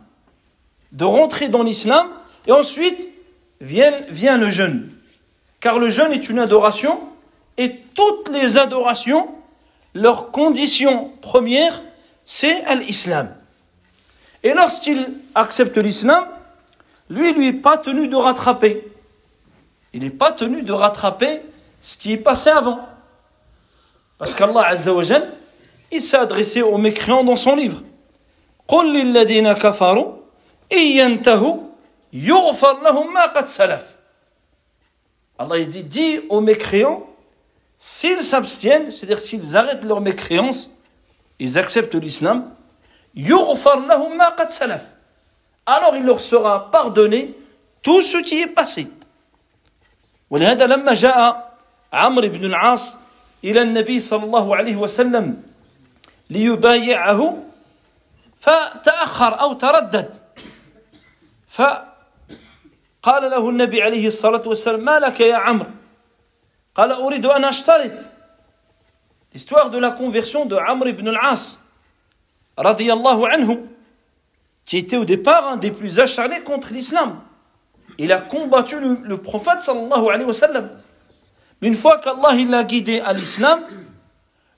[0.94, 2.08] de rentrer dans l'islam,
[2.48, 3.10] et ensuite
[3.60, 4.90] vient, vient le jeûne.
[5.60, 7.02] Car le jeûne est une adoration,
[7.58, 9.28] et toutes les adorations,
[9.94, 11.84] leur condition première,
[12.24, 13.36] c'est l'islam.
[14.44, 15.06] Et lorsqu'il
[15.36, 16.26] accepte l'islam,
[17.10, 18.86] lui, lui n'est pas tenu de rattraper.
[19.94, 21.42] Il n'est pas tenu de rattraper
[21.82, 22.88] ce qui est passé avant.
[24.18, 25.04] Parce qu'Allah Azza wa
[25.92, 27.82] il s'est adressé aux mécréants dans son livre.
[35.40, 37.08] Allah il dit, dit aux mécréants,
[37.78, 40.70] s'ils s'abstiennent, c'est-à-dire s'ils arrêtent leur mécréance,
[41.40, 42.52] ils acceptent l'islam,
[45.66, 47.36] alors il leur sera pardonné
[47.82, 48.88] tout ce qui est passé.
[50.30, 51.54] ولهذا لما جاء
[51.94, 52.98] عمرو بن العاص
[53.44, 55.44] إلى النبي صلى الله عليه وسلم
[56.30, 57.44] ليبايعه
[58.40, 60.16] فتأخر أو تردد.
[61.50, 61.84] فقال
[63.06, 65.70] له النبي عليه الصلاة والسلام ما لك يا عمرو؟
[66.76, 68.00] قال أريد أن أشترط.
[69.34, 71.60] L'histoire de la conversion de Amr ibn al-As,
[72.58, 73.60] radiyallahu anhu,
[74.66, 77.22] qui était au départ un des plus acharnés contre l'islam.
[78.00, 80.34] Il a combattu le, prophète sallallahu alayhi wa
[81.62, 83.60] une fois qu'Allah l'a guidé à l'islam,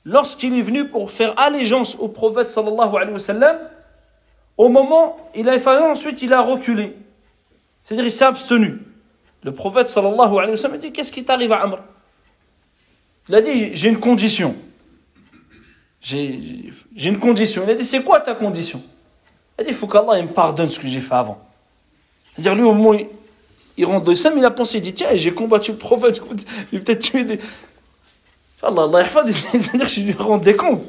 [0.05, 3.57] lorsqu'il est venu pour faire allégeance au prophète sallallahu alayhi wa sallam,
[4.57, 6.95] au moment, il a fallu ensuite, il a reculé.
[7.83, 8.79] C'est-à-dire, il s'est abstenu.
[9.41, 11.79] Le prophète sallallahu alayhi wa sallam a dit, qu'est-ce qui t'arrive à Amr?
[13.27, 14.55] Il a dit, j'ai une condition.
[15.99, 17.63] J'ai une condition.
[17.65, 18.83] Il a dit, c'est quoi ta condition?
[19.57, 21.43] Il a dit, il faut qu'Allah me pardonne ce que j'ai fait avant.
[22.35, 22.99] C'est-à-dire, lui, au moins,
[23.77, 26.21] il rentre dans l'islam, il a pensé, il dit, tiens, j'ai combattu le prophète,
[26.71, 27.39] il peut-être tué des...
[28.61, 30.83] Allah, Allah, c'est-à-dire je lui rendais compte.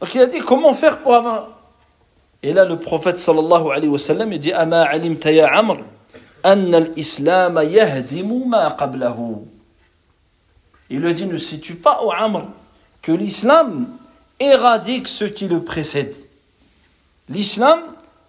[0.00, 1.50] Donc il a dit, comment faire pour avoir...
[2.42, 5.78] Et là, le prophète, sallallahu alayhi wa sallam, il dit, Ama alimta ya Amr,
[6.42, 9.36] anna l'islam yahdimu ma qablahu.
[10.90, 12.48] Il lui dit, ne sais-tu pas, ô Amr,
[13.02, 13.88] que l'islam
[14.38, 16.14] éradique ce qui le précède.
[17.28, 17.80] L'islam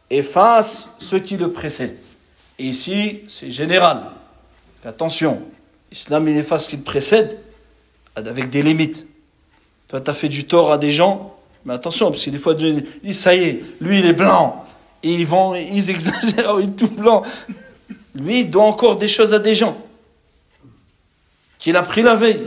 [0.10, 1.98] efface ce qui le précède.
[2.60, 4.12] Et ici, c'est général.
[4.84, 5.42] Attention,
[5.92, 7.40] l'islam il efface ce qui le précède
[8.16, 9.06] avec des limites.
[9.90, 12.54] Toi, tu as fait du tort à des gens, mais attention, parce que des fois,
[12.54, 14.66] Dieu dit, ça y est, lui, il est blanc.
[15.04, 17.22] Et ils vont, ils exagèrent, il est tout blanc.
[18.16, 19.78] Lui, il doit encore des choses à des gens.
[21.60, 22.40] Qu'il a pris la veille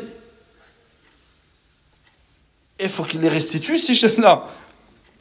[2.83, 4.47] il faut qu'il les restitue, ces choses-là.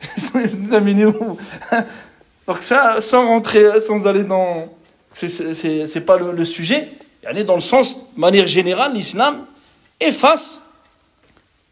[2.48, 4.74] Donc ça, sans rentrer, sans aller dans
[5.19, 6.93] C'est pas le, le sujet.
[7.27, 9.47] Aller dans le sens, de manière générale, l'islam
[10.01, 10.61] efface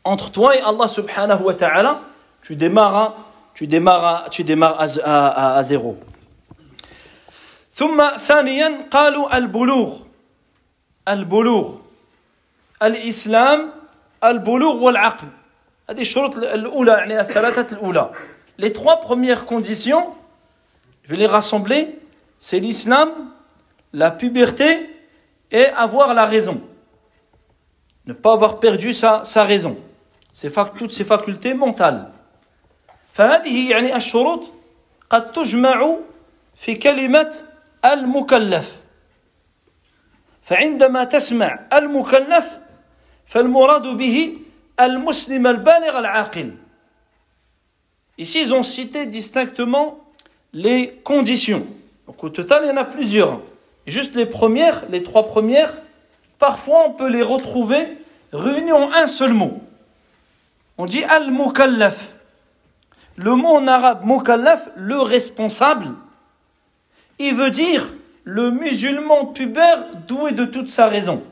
[0.05, 2.01] entre toi et Allah subhanahu wa ta'ala,
[2.42, 3.14] tu démarres,
[3.55, 5.98] tu démarres, tu démarres à, à, à zéro.
[7.75, 10.01] ثم ثانيا قالوا البلوغ
[11.09, 11.77] البلوغ
[12.83, 13.70] الإسلام
[14.25, 15.29] البلوغ والعقل
[18.59, 20.11] les trois premières conditions,
[21.05, 21.98] je vais les rassembler,
[22.38, 23.11] c'est l'islam,
[23.92, 24.90] la puberté
[25.51, 26.61] et avoir la raison.
[28.07, 29.77] Ne pas avoir perdu sa, sa raison.
[30.33, 32.09] C'est toutes ces facultés mentales.
[33.12, 34.42] فهذه يعني الشروط
[35.11, 35.96] قد تجمع
[36.57, 37.42] في كلمة
[37.85, 38.83] المكلف
[40.42, 42.59] فعندما تسمع المكلف
[43.27, 44.38] فالمراد به
[44.77, 46.52] al-muslim al-baligh al-aqil.
[48.19, 49.98] Ici, ils ont cité distinctement
[50.52, 51.67] les conditions.
[52.06, 53.40] Donc au total, il y en a plusieurs.
[53.88, 55.77] Juste les premières, les trois premières,
[56.40, 57.98] parfois on peut les retrouver
[58.33, 59.62] réunies en un seul mot.
[60.77, 62.13] On dit al-mukallaf.
[63.15, 65.88] Le mot en arabe mukallaf, le responsable,
[67.17, 71.23] il veut dire le musulman pubère doué de toute sa raison.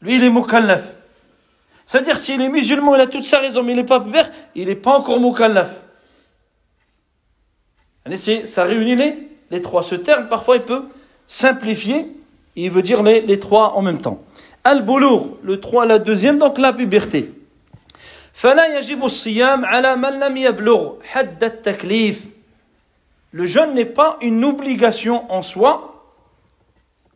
[0.00, 0.96] Lui, il est mukallaf.
[1.84, 4.66] C'est-à-dire, s'il est musulman, il a toute sa raison, mais il n'est pas pubère, il
[4.66, 5.68] n'est pas encore mukallaf.
[8.46, 9.82] Ça réunit les, les trois.
[9.82, 10.88] Ce terme, parfois, il peut
[11.31, 12.07] simplifier,
[12.55, 14.21] il veut dire les, les trois en même temps.
[14.63, 17.33] Al-Boulour, le 3, la deuxième, donc la puberté.
[18.37, 22.27] فلا يجب الصيام على من لم يبلغ حد التكليف
[23.31, 26.05] le jeûne n'est pas une obligation en soi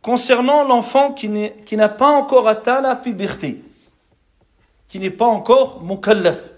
[0.01, 1.29] concernant l'enfant qui
[1.77, 3.63] n'a pas encore atteint la puberté,
[4.87, 6.51] qui n'est pas encore mukallaf.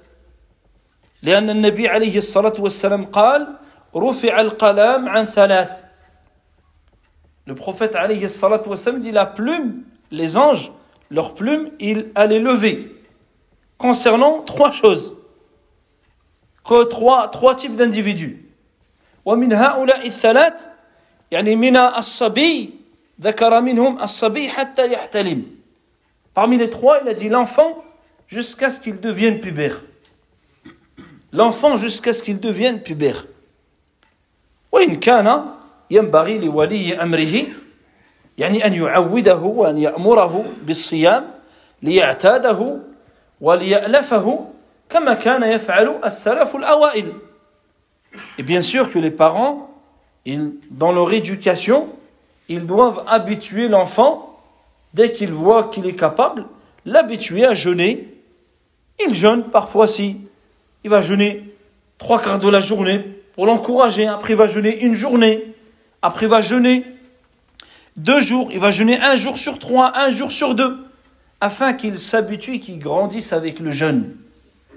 [1.23, 3.47] لأن النبي عليه الصلاة والسلام قال
[3.95, 5.83] رفع القلم عن ثلاث
[7.47, 10.71] Le prophète alayhi الصلاة والسلام dit la plume, les anges,
[11.11, 12.95] leur plume, il allait lever
[13.77, 15.17] concernant trois choses.
[16.63, 18.39] Trois, trois types d'individus.
[19.25, 20.67] ومن هؤلاء الثلاث
[21.31, 22.69] يعني من الصبي
[23.21, 25.43] ذكر منهم الصبي حتى يحتلم
[26.33, 27.83] Parmi les trois, il a dit l'enfant
[28.27, 29.81] jusqu'à ce qu'il devienne pubère.
[31.31, 33.27] L'enfant jusqu'à ce qu'il devienne pubère.
[34.71, 35.53] وإن كان
[35.91, 37.43] ينبغي لولي أمره
[38.37, 41.31] يعني أن يعوده وأن يأمره بالصيام
[41.81, 42.77] ليعتاده
[43.41, 44.45] وليألفه
[44.89, 47.13] كما كان يفعل السلف الأوائل
[48.37, 49.71] Et bien sûr que les parents,
[50.25, 51.89] ils, dans leur éducation,
[52.47, 54.37] ils doivent habituer l'enfant,
[54.93, 56.45] dès qu'il voit qu'il est capable,
[56.85, 58.13] l'habituer à jeûner.
[59.05, 60.17] Il jeûne parfois si
[60.83, 61.43] il va jeûner
[61.97, 62.99] trois quarts de la journée
[63.35, 64.05] pour l'encourager.
[64.05, 65.55] Après, il va jeûner une journée.
[66.02, 66.84] après, il va jeûner
[67.96, 68.48] deux jours.
[68.52, 70.78] Il va jeûner un jour sur trois, un jour sur deux,
[71.40, 74.16] afin qu'il s'habitue et qu'il grandisse avec le jeûne.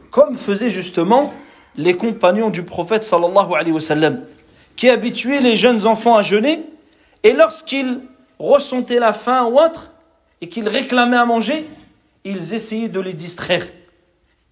[0.09, 1.33] Comme faisait justement
[1.77, 4.19] les compagnons du prophète sallallahu
[4.75, 6.63] qui habituaient les jeunes enfants à jeûner,
[7.23, 8.01] et lorsqu'ils
[8.39, 9.91] ressentaient la faim ou autre,
[10.41, 11.69] et qu'ils réclamaient à manger,
[12.25, 13.65] ils essayaient de les distraire.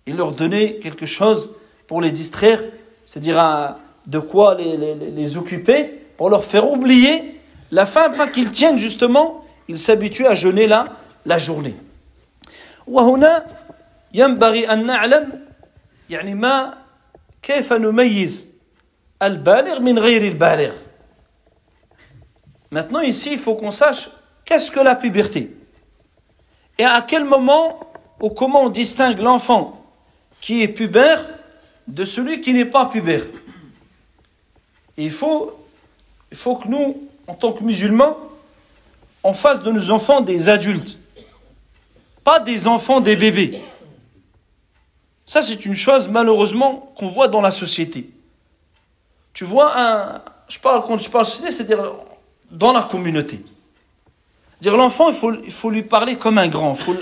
[0.06, 1.52] Ils leur donnaient quelque chose
[1.88, 2.64] pour les distraire,
[3.06, 8.79] c'est-à-dire de quoi les, les, occuper, pour leur faire oublier la faim, afin qu'ils tiennent
[8.79, 10.87] justement, ils s'habituent à jeûner la,
[11.27, 11.75] la journée.
[12.87, 13.47] وهنا
[14.15, 15.41] ينبغي أن نعلم
[16.11, 16.75] يعني ما
[17.43, 18.49] كيف نميز
[19.23, 20.73] البالغ من غير البالغ
[22.71, 24.11] Maintenant ici, il faut qu'on sache
[24.45, 25.57] qu'est-ce que la puberté
[26.79, 27.79] et à quel moment
[28.21, 29.81] ou comment on distingue l'enfant
[30.41, 31.31] qui est pubère
[31.87, 33.23] de celui qui n'est pas pubère.
[34.97, 35.53] Et il faut,
[36.32, 38.18] il faut que nous, en tant que musulmans,
[39.24, 41.00] on fasse de nos enfants des adultes,
[42.24, 43.62] pas des enfants des bébés.
[45.26, 48.10] Ça, c'est une chose, malheureusement, qu'on voit dans la société.
[49.34, 51.94] Tu vois, un, je parle, quand je parle société, c'est-à-dire
[52.50, 53.44] dans la communauté.
[54.62, 56.74] Dire l'enfant, il faut, il faut lui parler comme un grand.
[56.74, 56.96] Il faut,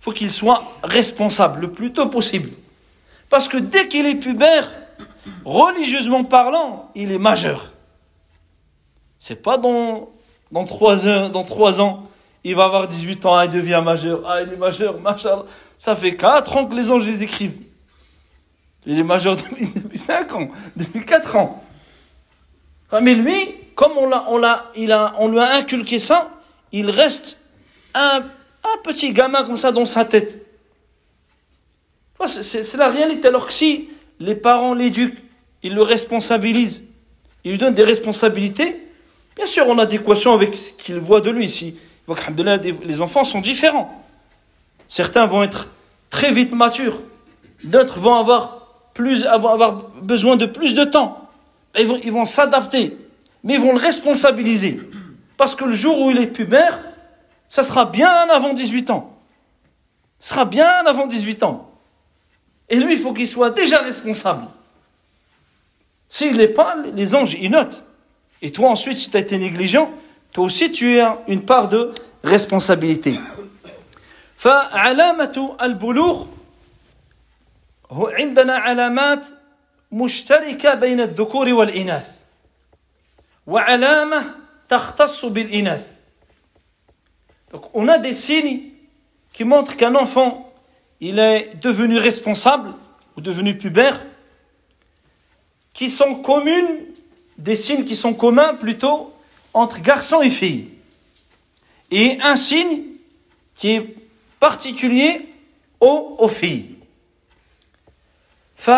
[0.00, 2.50] faut qu'il soit responsable le plus tôt possible.
[3.28, 4.68] Parce que dès qu'il est pubère,
[5.44, 7.73] religieusement parlant, il est majeur.
[9.26, 10.10] C'est pas dans,
[10.52, 12.06] dans, trois ans, dans trois ans,
[12.44, 14.20] il va avoir 18 ans, il devient majeur.
[14.26, 15.44] Ah, il est majeur, machallah.
[15.78, 17.56] Ça fait 4 ans que les anges les écrivent.
[18.84, 21.64] Il est majeur depuis, depuis 5 ans, depuis 4 ans.
[23.00, 23.34] Mais lui,
[23.74, 26.30] comme on, l'a, on, l'a, il a, on lui a inculqué ça,
[26.70, 27.38] il reste
[27.94, 28.18] un,
[28.62, 30.44] un petit gamin comme ça dans sa tête.
[32.26, 33.28] C'est, la réalité.
[33.28, 33.88] Alors que si
[34.20, 35.24] les parents l'éduquent,
[35.62, 36.84] ils le responsabilisent,
[37.44, 38.84] ils lui donnent des responsabilités,
[39.36, 41.48] bien sûr en adéquation avec ce qu'ils voient de lui.
[41.48, 41.76] Si
[42.84, 44.04] les enfants sont différents.
[44.88, 45.68] Certains vont être
[46.10, 47.00] très vite matures,
[47.64, 51.28] d'autres vont avoir, plus, avoir besoin de plus de temps.
[51.76, 52.96] Ils vont, s'adapter,
[53.42, 54.80] mais ils vont le responsabiliser.
[55.36, 56.78] Parce que le jour où il est pubère,
[57.48, 59.18] ça sera bien avant 18 ans.
[60.20, 61.70] Ce sera bien avant 18 ans.
[62.68, 64.46] Et lui, il faut qu'il soit déjà responsable.
[66.08, 67.84] S'il n'est pas, les anges, ils notent.
[68.43, 69.91] Et toi, ensuite, si tu as été négligent,
[70.31, 71.91] toi aussi, tu as une part de
[72.23, 73.19] responsabilité.
[74.37, 76.25] فعلامة البلوغ
[77.91, 79.27] عندنا علامات
[79.91, 82.19] مشتركة بين الذكور والإناث
[83.47, 84.35] وعلامة
[84.69, 85.95] تختص بالإناث
[87.51, 88.61] Donc, on a des signes
[89.33, 90.49] qui montrent qu'un enfant
[91.01, 92.71] il est devenu responsable
[93.15, 94.05] ou devenu pubère,
[95.73, 96.85] qui sont communes,
[97.37, 99.13] des signes qui sont communs plutôt
[99.53, 100.69] entre garçons et filles.
[101.91, 102.81] Et un signe
[103.55, 103.95] qui est
[104.39, 105.27] particulier
[105.79, 106.75] aux, aux filles.
[108.55, 108.71] ف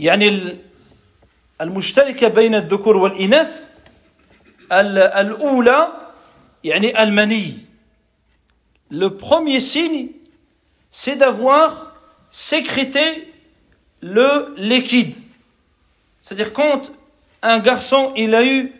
[0.00, 0.56] يعني
[1.60, 3.66] المشتركة بين الذكور والإناث
[4.72, 5.88] الأولى
[6.64, 7.54] يعني المني
[8.90, 10.08] le premier signe
[10.90, 11.94] c'est d'avoir
[12.30, 13.32] sécrété
[14.00, 15.16] le liquide.
[16.22, 16.92] C'est-à-dire quand
[17.43, 18.71] un garçon il a eu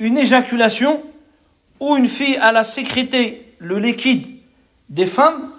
[0.00, 1.02] une éjaculation
[1.78, 4.26] ou une fille elle a sécrété le liquide
[4.88, 5.50] des femmes,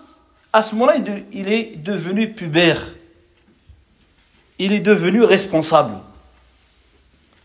[0.51, 0.95] à ce moment-là
[1.31, 2.81] il est devenu pubère.
[4.57, 5.93] Il est devenu responsable.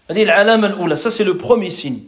[0.09, 2.03] Ça, c'est le premier signe.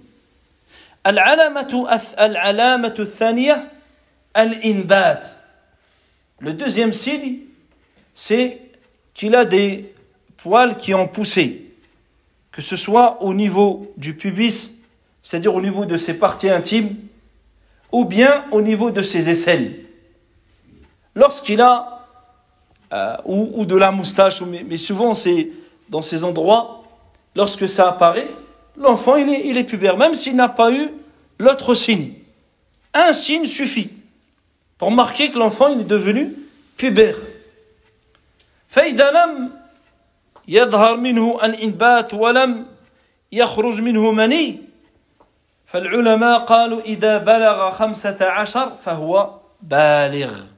[6.40, 7.38] Le deuxième signe,
[8.14, 8.60] c'est
[9.14, 9.94] qu'il a des
[10.36, 11.65] poils qui ont poussé,
[12.55, 14.81] que ce soit au niveau du pubis,
[15.21, 16.95] c'est-à-dire au niveau de ses parties intimes,
[17.91, 19.85] ou bien au niveau de ses aisselles.
[21.15, 22.07] Lorsqu'il a,
[22.93, 25.49] euh, ou, de la moustache, mais souvent c'est
[25.89, 26.83] dans ces endroits,
[27.35, 28.29] lorsque ça apparaît,
[28.77, 30.89] l'enfant il est, il est pubère, même s'il n'a pas eu
[31.39, 32.13] l'autre signe.
[32.93, 33.89] Un signe suffit
[34.77, 36.33] pour marquer que l'enfant il est devenu
[36.77, 37.17] pubère.
[38.71, 39.49] فإذا لم
[40.47, 42.65] يظهر منه الإنبات ولم
[43.31, 44.59] يخرج منه مني
[45.65, 50.51] فالعلماء قالوا إذا بلغ خمسة عشر فهو بالغ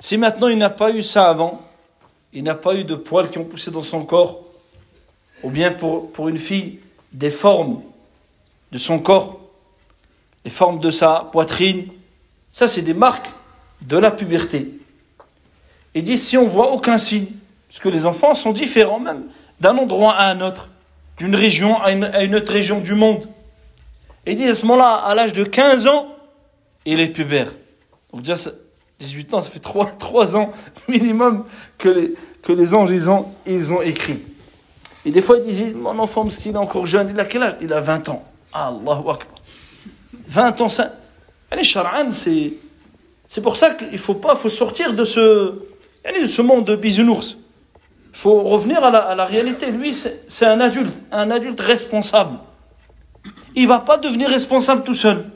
[0.00, 1.60] Si maintenant il n'a pas eu ça avant,
[2.32, 4.44] il n'a pas eu de poils qui ont poussé dans son corps,
[5.42, 6.78] ou bien pour, pour une fille,
[7.12, 7.82] des formes
[8.70, 9.40] de son corps,
[10.44, 11.88] les formes de sa poitrine,
[12.52, 13.30] ça c'est des marques
[13.82, 14.70] de la puberté.
[15.94, 17.26] Et dit si on voit aucun signe,
[17.73, 19.23] parce que les enfants sont différents même
[19.59, 20.69] d'un endroit à un autre,
[21.17, 23.27] d'une région à une, autre région du monde.
[24.27, 26.15] Et dit à ce moment-là, à l'âge de 15 ans,
[26.85, 27.51] il est pubère.
[28.11, 28.35] Donc déjà,
[28.99, 30.51] 18 ans, ça fait 3, 3 ans
[30.87, 31.45] minimum
[31.79, 31.89] que
[32.49, 34.21] les, anges, ils ont, ils ont écrit.
[35.03, 37.41] Et des fois, ils disent, mon enfant, parce qu'il est encore jeune, il a quel
[37.41, 37.55] âge?
[37.59, 38.23] Il a 20 ans.
[38.53, 39.41] Allahu Akbar.
[40.27, 40.93] 20 ans, ça...
[41.49, 42.53] Allez, Shar'an, c'est...
[43.27, 45.55] C'est pour ça qu'il faut pas, faut sortir de ce,
[46.05, 47.39] de ce monde de bisounours.
[48.13, 49.71] Il faut revenir à la, à réalité.
[49.71, 52.37] Lui, c'est un adulte, un adulte responsable.
[53.55, 55.29] Il va pas devenir responsable tout seul.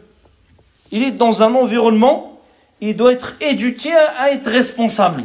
[0.91, 2.39] Il est dans un environnement,
[2.80, 5.23] il doit être éduqué à être responsable.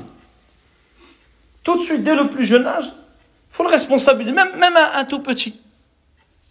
[1.63, 2.93] Tout de suite, dès le plus jeune âge,
[3.51, 5.61] faut le responsabiliser, même, même un, tout petit.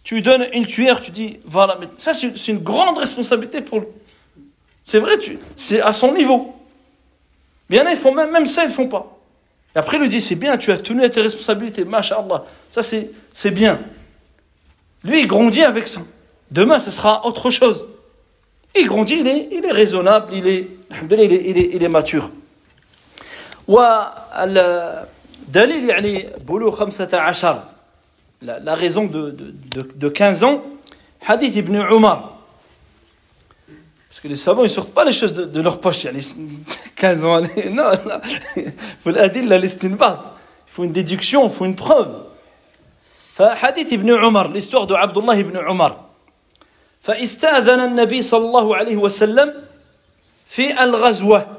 [0.04, 3.80] Tu lui donnes une cuillère, tu dis, voilà, mais ça c'est une grande responsabilité pour
[3.80, 3.88] lui.
[4.84, 5.14] C'est vrai,
[5.56, 6.54] c'est à son niveau.
[7.68, 9.11] Bien, ils font même, même ça, ils ne font pas.
[9.75, 12.43] Et après, il lui dit, c'est bien, tu as tenu à tes responsabilités, masha'Allah.
[12.71, 13.79] Ça, c'est bien.
[15.03, 16.01] Lui, il grandit avec ça.
[16.49, 17.87] Demain, ce sera autre chose.
[18.75, 20.67] Il grandit, il est, il est raisonnable, il est,
[21.09, 22.31] il est, il est, il est mature.
[23.67, 25.09] والدليل
[25.89, 27.07] يعني بلوغ 15
[28.41, 30.63] la, la raison de, de, de, de 15 ans
[31.27, 32.30] hadith ibn Umar parce
[34.21, 36.07] que les savants ils sortent pas les choses de, de leur poche
[36.95, 38.19] 15 ans non, non.
[38.55, 40.35] il faut l'adil l'istinbat
[40.67, 42.23] il faut une déduction il faut une preuve
[43.37, 46.07] فحديث ابن عمر l'histoire de Abdullah ibn Umar
[47.01, 49.53] فاستأذن النبي صلى الله عليه وسلم
[50.47, 51.57] في الغزوة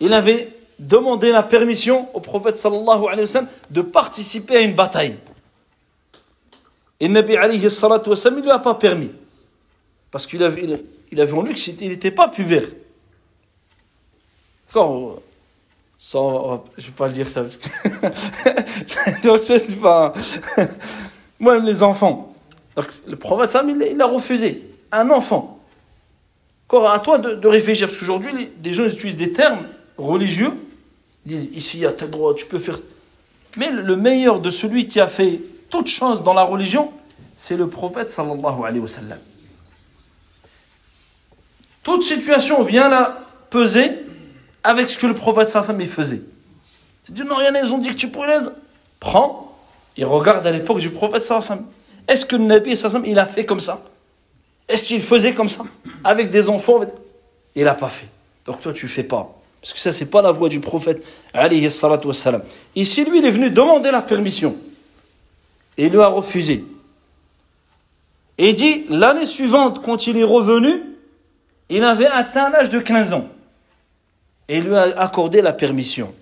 [0.00, 4.74] il avait demandé la permission au prophète sallallahu alayhi wa sallam de participer à une
[4.74, 5.16] bataille.
[7.03, 9.11] et Nabi alayhi salatu il lui a pas permis.
[10.09, 10.81] Parce qu'il avait,
[11.11, 12.63] il avait en lui qu'il n'était pas pubère.
[14.67, 15.21] D'accord
[15.97, 17.43] Sans, je ne vais pas le dire ça.
[17.43, 17.67] Parce que
[19.81, 20.13] pas.
[21.39, 22.33] Moi-même, les enfants.
[22.77, 24.69] Donc, le prophète sallam, il a refusé.
[24.93, 25.53] Un enfant
[26.81, 30.51] à toi de, réfléchir, parce qu'aujourd'hui, des gens utilisent des termes religieux,
[31.25, 32.79] ils disent ici, il y a tel droit, tu peux faire.
[33.57, 35.39] Mais le meilleur de celui qui a fait
[35.73, 36.91] toute chose dans la religion,
[37.35, 39.17] c'est le prophète sallallahu alayhi wa sallam.
[41.81, 43.91] Toute situation vient là peser
[44.63, 46.21] avec ce que le prophète sallallahu alayhi wa sallam
[47.09, 47.25] faisait.
[47.25, 48.45] Non, rien, ils ont dit que tu pourrais les.
[48.99, 49.51] Prends
[49.97, 52.07] et regarde à l'époque du prophète sallallahu alayhi wa sallam.
[52.07, 53.81] Est-ce que le Nabi sallallahu alayhi wa sallam, il a fait comme ça?
[54.67, 55.63] Est-ce qu'il faisait comme ça?
[56.03, 56.81] Avec des enfants
[57.55, 58.09] Il n'a pas fait.
[58.45, 59.33] Donc toi, tu fais pas.
[59.59, 61.03] Parce que ça, c'est pas la voix du prophète.
[62.75, 64.55] Ici, lui, il est venu demander la permission
[65.76, 66.64] Et il lui a refusé.
[68.38, 70.82] Et il dit, l'année suivante, quand il est revenu,
[71.68, 73.28] il avait atteint l'âge de 15 ans.
[74.48, 76.14] Et il lui a accordé la permission.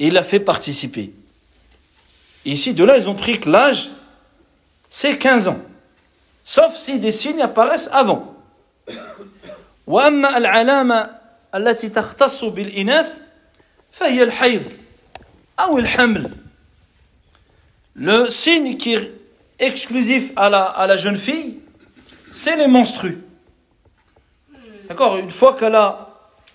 [0.00, 1.12] Et il l'a fait participer.
[2.44, 3.90] ici, de là, ils ont pris que l'âge,
[4.88, 5.60] c'est 15 ans.
[6.44, 8.30] sauf si des signes apparaissent avant.
[9.86, 11.10] وأما العلامة
[11.54, 13.20] التي تختص بالإناث
[13.92, 14.62] فهي الحيض
[15.60, 16.30] أو الحمل.
[17.98, 19.12] Le signe qui est
[19.58, 21.60] exclusif à la, à la jeune fille,
[22.30, 23.18] c'est les menstrues.
[24.88, 26.10] D'accord Une fois qu'elle a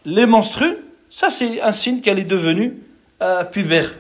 [0.06, 0.78] les menstrues,
[1.10, 2.78] ça c'est un signe qu'elle est devenue
[3.22, 3.96] euh, pubère.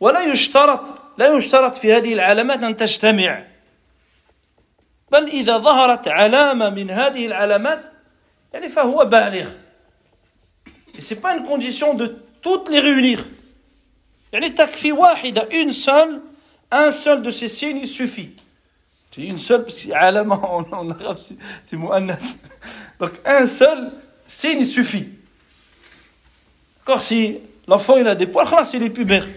[0.00, 3.44] ولا يشترط لا يشترط في هذه العلامات أن تجتمع
[5.12, 7.92] بل إذا ظهرت علامة من هذه العلامات
[8.52, 9.46] يعني فهو بالغ
[10.94, 13.24] Et ce n'est pas une condition de toutes les réunir.
[14.33, 16.21] Yani takfi wahida, une seule,
[16.71, 18.35] un seul de ces signes suffit.
[19.11, 21.17] C'est une seule, parce qu'alama en arabe
[21.63, 22.21] c'est mu'annath.
[22.99, 23.91] Donc un seul
[24.27, 25.09] signe suffit.
[26.79, 29.27] D'accord Si l'enfant il a des poils, c'est les pubères.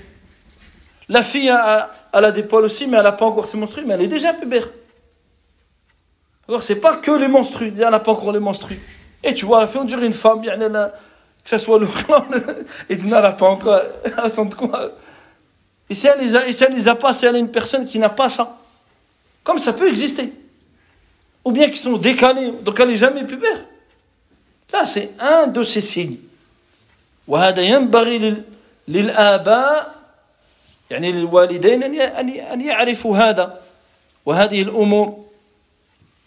[1.08, 3.84] La fille a, elle a des poils aussi, mais elle n'a pas encore ses menstrues,
[3.84, 4.68] mais elle est déjà pubère.
[6.46, 8.80] D'accord C'est pas que les menstrues, elle n'a pas encore les menstrues.
[9.22, 10.92] Et tu vois, la fille on dirait une femme, elle a
[11.43, 12.25] que ce soit le clan,
[12.89, 13.81] et tu n'as pas encore,
[14.17, 14.91] attends quoi
[15.89, 17.51] Et si elle les a, et si elle les a pas, si elle est une
[17.51, 18.57] personne qui n'a pas ça,
[19.43, 20.33] comme ça peut exister,
[21.43, 23.59] ou bien qui sont décalés, donc elle n'est jamais pubère.
[24.73, 26.17] Là, c'est un de ces signes.
[27.27, 28.43] وهذا ينبغي
[28.87, 29.95] للآباء
[30.91, 33.61] يعني للوالدين أن يعرفوا هذا
[34.25, 35.25] وهذه الأمور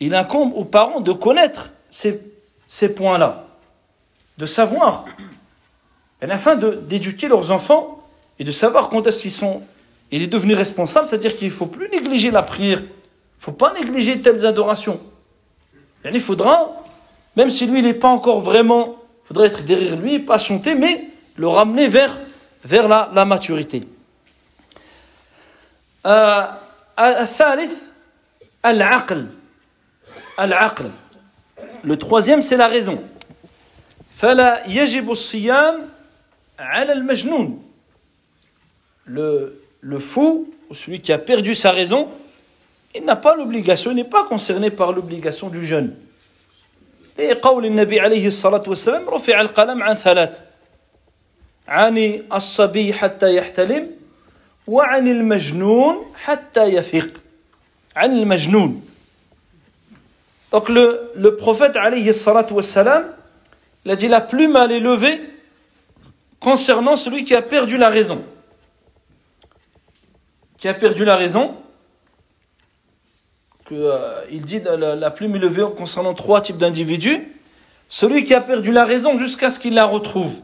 [0.00, 2.20] Il incombe aux parents de connaître ces,
[2.68, 3.46] ces points-là
[4.38, 5.05] de savoir,
[6.21, 7.99] et afin d'éduquer leurs enfants
[8.39, 9.61] et de savoir quand est-ce qu'ils sont.
[10.11, 13.51] Il est devenu responsable, c'est-à-dire qu'il ne faut plus négliger la prière, il ne faut
[13.51, 14.99] pas négliger telles adorations.
[16.05, 16.84] il faudra,
[17.36, 21.09] même si lui n'est pas encore vraiment, il faudrait être derrière lui, pas chanter, mais
[21.36, 22.21] le ramener vers,
[22.63, 23.81] vers la, la maturité.
[26.05, 26.45] Euh,
[31.84, 33.01] le troisième, c'est la raison.
[34.16, 35.89] فلا يجب الصيام
[36.59, 37.59] على المجنون.
[39.07, 42.07] Le, le fou, ou celui qui a perdu sa raison,
[42.95, 45.95] il n'a pas l'obligation, il n'est pas concerné par l'obligation du jeûne.
[47.18, 50.41] Et قول النبي عليه الصلاة والسلام رفع القلم عن ثلاث
[51.68, 51.97] عن
[52.34, 53.91] الصبي حتى يحتلم
[54.68, 57.22] وعن المجنون حتى يفيق
[57.95, 58.82] عن المجنون
[60.51, 63.14] Donc le, le prophète عليه الصلاة والسلام
[63.86, 65.21] Il a dit la plume elle est levée
[66.39, 68.23] concernant celui qui a perdu la raison.
[70.57, 71.57] Qui a perdu la raison.
[73.71, 77.27] Euh, il dit la, la plume est levée concernant trois types d'individus.
[77.89, 80.41] Celui qui a perdu la raison jusqu'à ce qu'il la retrouve.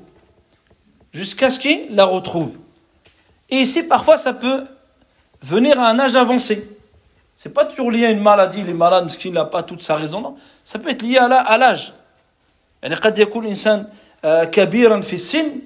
[1.13, 2.57] Jusqu'à ce qu'il la retrouve.
[3.49, 4.65] Et ici, parfois, ça peut
[5.41, 6.77] venir à un âge avancé.
[7.35, 9.95] C'est pas toujours lié à une maladie, les malades, parce qu'il n'a pas toute sa
[9.95, 10.21] raison.
[10.21, 10.35] Non.
[10.63, 11.93] Ça peut être lié à l'âge.
[12.82, 13.86] يعني قد يكون الإنسان
[14.24, 15.60] كبيرا في السن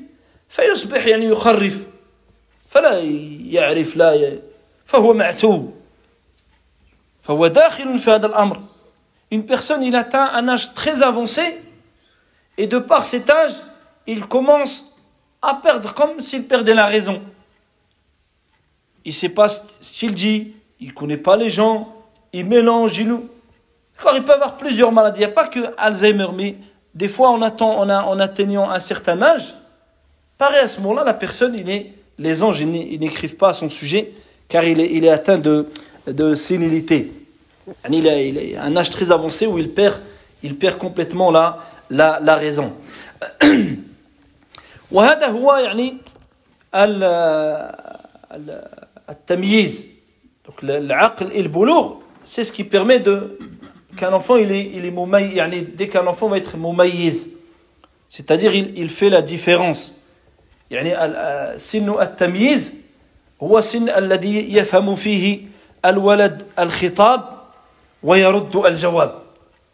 [0.49, 1.87] فيصبح يعني يخرف
[2.71, 3.01] فلا
[3.51, 4.39] يعرف لا
[4.87, 5.75] فهو معتوب
[7.23, 8.63] فهو داخل في هذا الأمر
[9.31, 11.61] Une personne, il atteint un âge très avancé
[12.57, 13.53] et de par cet âge,
[14.07, 14.97] il commence
[15.43, 17.23] à perdre comme s'il perdait la raison.
[19.05, 21.95] Il ne sait pas ce qu'il dit, il ne connaît pas les gens,
[22.33, 23.29] il mélange, il nous.
[24.15, 25.21] il peut avoir plusieurs maladies.
[25.21, 26.57] Il n'y a pas que Alzheimer, mais
[26.95, 27.41] des fois en,
[28.21, 29.55] atteignant un certain âge,
[30.37, 33.69] pareil à ce moment-là, la personne, il est, les anges, ils n'écrivent pas à son
[33.69, 34.13] sujet,
[34.49, 35.69] car il est, il est atteint de,
[36.07, 37.13] de sénilité.
[37.91, 40.01] Il a, il a un âge très avancé où il perd,
[40.43, 41.59] il perd complètement la,
[41.91, 42.73] la, la raison.
[44.91, 45.97] وهذا هو يعني
[49.09, 49.89] التمييز
[50.49, 53.39] donc العقل et le boulot c'est ce qui permet de
[53.96, 57.30] qu'un enfant, il est, il est yani, dès qu'un enfant va être moumayiz,
[58.10, 59.94] c'est-à-dire il, il fait la différence.
[60.72, 62.74] يعني سن التمييز
[63.44, 65.42] هو سن الذي يفهم فيه
[65.86, 67.38] الولد الخطاب
[68.04, 69.22] ويرد الجواب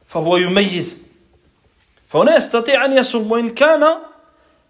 [0.07, 0.99] فهو يميز
[2.07, 3.84] فهنا يستطيع أن يصوم وإن كان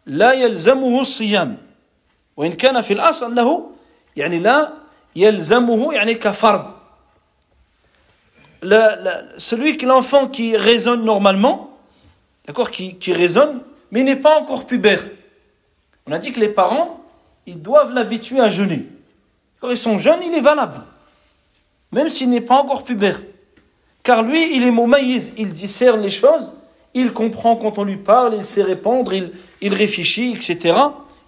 [0.06, 1.58] لا يلزمه الصيام
[2.38, 3.72] وإن كان في الأصل أنه
[4.16, 4.74] يعني لا
[5.16, 6.79] يلزمه يعني كفرض
[8.62, 11.78] celui que l'enfant qui raisonne normalement,
[12.46, 15.04] d'accord, qui, qui raisonne, mais n'est pas encore pubère.
[16.06, 17.04] On a dit que les parents,
[17.46, 18.88] ils doivent l'habituer à jeûner.
[19.60, 20.82] Quand ils sont jeunes, il est valable,
[21.92, 23.22] même s'il n'est pas encore pubère.
[24.04, 26.56] Car lui, il est momaïs, il discerne les choses,
[26.94, 29.32] il comprend quand on lui parle, il sait répondre, il,
[29.62, 30.78] il réfléchit, etc.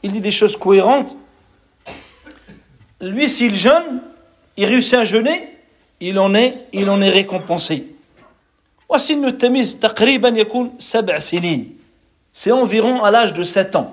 [0.03, 1.15] Il dit des choses cohérentes.
[3.01, 4.01] Lui, s'il jeûne,
[4.57, 5.57] il réussit à jeûner,
[6.00, 7.96] il en est, il en est récompensé.
[8.88, 11.76] وسن التمييز تقريبا يكون سبع سنين
[12.32, 13.92] c'est environ à l'âge de 7 ans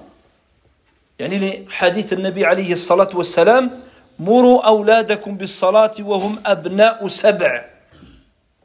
[1.19, 3.71] يعني لي حديث النبي عليه الصلاة والسلام
[4.19, 7.65] مروا أولادكم بالصلاة وهم أبناء سبع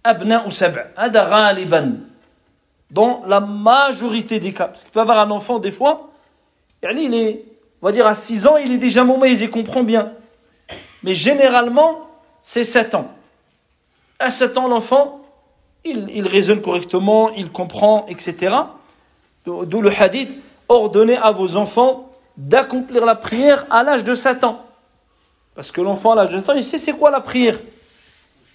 [0.06, 2.00] أبناء سبع هذا غالبا
[2.90, 6.10] dans la majorité des cas parce qu'il peut avoir un enfant des fois
[6.82, 7.44] يعني il est
[7.80, 10.12] on va dire à 6 ans il est déjà moumé il comprend bien
[11.02, 12.08] mais généralement
[12.42, 13.08] c'est 7 ans
[14.23, 15.21] à 7 ans, l'enfant,
[15.83, 18.55] il, raisonne correctement, il comprend, etc.
[19.45, 20.37] D'où le hadith,
[20.69, 24.65] ordonnez à vos enfants d'accomplir la prière à l'âge de 7 ans.
[25.55, 27.59] Parce que l'enfant à l'âge de 7 ans, il sait c'est quoi la prière.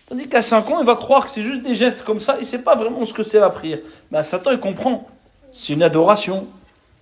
[0.09, 2.41] Tandis qu'à 5 ans, il va croire que c'est juste des gestes comme ça, il
[2.41, 3.81] ne sait pas vraiment ce que c'est la prière.
[4.11, 5.07] Mais à 7 ans, il comprend.
[5.51, 6.47] C'est une adoration.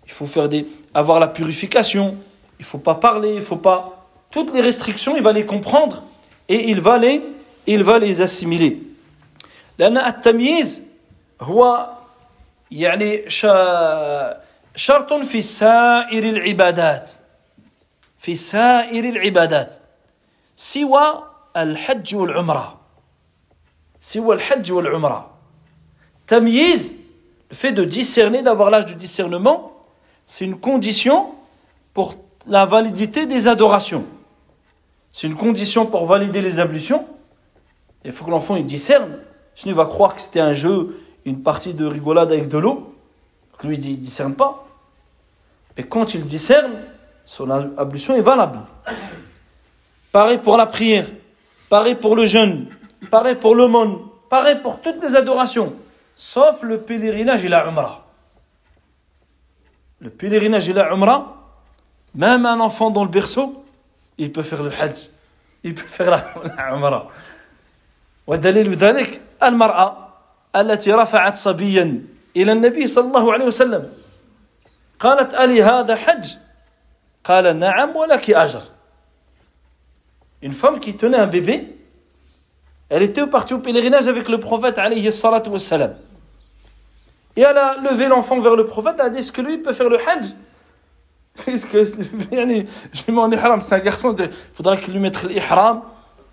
[0.07, 2.17] Il faut faire des, avoir la purification.
[2.59, 4.09] Il ne faut pas parler, il faut pas.
[4.31, 6.03] Toutes les restrictions, il va les comprendre
[6.49, 7.23] et il va les,
[7.68, 8.78] il va les assimiler.
[9.80, 10.84] لأن التمييز
[11.42, 11.90] هو
[12.72, 13.30] يعني
[14.76, 17.12] شرط في سائر العبادات
[18.18, 19.76] في سائر العبادات
[20.56, 21.24] سوى
[21.58, 22.80] الحج والعمرة
[24.00, 25.32] سوى الحج والعمرة
[26.28, 26.94] تمييز
[27.52, 29.74] le fait de discerner, d'avoir l'âge du discernement,
[30.26, 31.32] c'est une condition
[31.94, 32.16] pour
[32.48, 34.06] la validité des adorations.
[35.12, 37.06] C'est une condition pour valider les ablutions.
[38.07, 39.19] Il faut que l'enfant il discerne.
[39.57, 42.95] Sinon, il va croire que c'était un jeu, une partie de rigolade avec de l'eau.
[43.65, 44.69] Lui, il ne discerne pas.
[45.77, 46.73] Mais quand il discerne,
[47.25, 48.61] son ablution est valable.
[50.13, 51.07] Pareil pour la prière,
[51.69, 52.69] pareil pour le jeûne,
[53.11, 53.99] pareil pour l'aumône,
[54.31, 55.75] pareil pour toutes les adorations,
[56.15, 58.07] sauf le pèlerinage et la umrah.
[59.99, 61.37] Le pèlerinage et la umrah,
[62.15, 63.65] même un enfant dans le berceau,
[64.17, 65.11] il peut faire le hajj,
[65.65, 67.09] il peut faire la, la.
[68.27, 70.09] ودليل ذلك المرأة
[70.57, 72.03] التي رفعت صبيا
[72.37, 73.93] إلى النبي صلى الله عليه وسلم
[74.99, 76.37] قالت ألي هذا حج
[77.25, 78.63] قال نعم ولك أجر
[80.43, 81.77] Une femme qui tenait un bébé,
[82.91, 85.97] elle était partie au pèlerinage avec le prophète alayhi salatu wassalam.
[87.37, 89.73] Et elle a levé l'enfant vers le prophète, elle a dit est-ce que lui peut
[89.73, 90.27] faire le hajj
[91.47, 95.83] Est-ce que je mets en ihram, c'est un garçon, il faudrait qu'il lui mette l'ihram,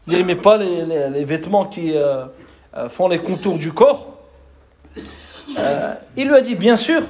[0.07, 2.25] ne met pas les, vêtements qui euh,
[2.75, 4.17] euh, font les contours du corps.
[5.57, 7.01] Euh, il lui a dit bien sûr,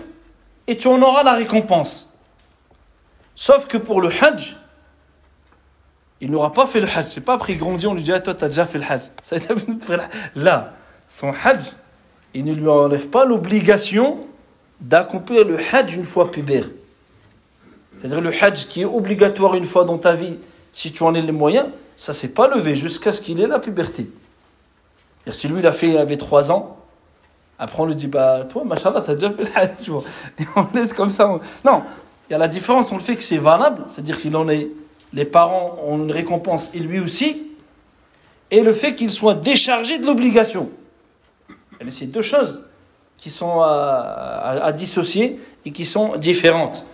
[0.68, 2.10] et tu en auras la récompense.
[3.36, 4.58] Sauf que pour le hajj,
[6.22, 7.08] il n'aura pas fait le hajj.
[7.10, 9.12] C'est pas après grandi, on lui dit ah, toi tu as déjà fait le hajj.
[10.36, 10.74] Là,
[11.08, 11.74] son hajj,
[12.34, 14.20] il ne lui enlève pas l'obligation
[14.80, 16.66] d'accomplir le hajj une fois pubère.
[18.00, 20.38] C'est-à-dire le hajj qui est obligatoire une fois dans ta vie,
[20.72, 23.47] si tu en as les moyens, ça ne s'est pas levé jusqu'à ce qu'il ait
[23.47, 24.09] la puberté.
[25.27, 26.77] Et si lui, il a fait, il avait 3 ans,
[27.59, 29.91] après on lui dit, bah toi, machallah, t'as déjà fait le hajj.
[30.39, 31.39] Et on laisse comme ça.
[31.65, 31.83] Non,
[32.29, 34.69] il y a la différence entre le fait que c'est valable, c'est-à-dire qu'il en est,
[35.13, 37.43] les parents ont une récompense et lui aussi,
[38.51, 40.71] et le fait qu'il soit déchargé de l'obligation.
[41.89, 42.63] C'est deux choses
[43.17, 46.85] qui sont à, à, à dissocier et qui sont différentes.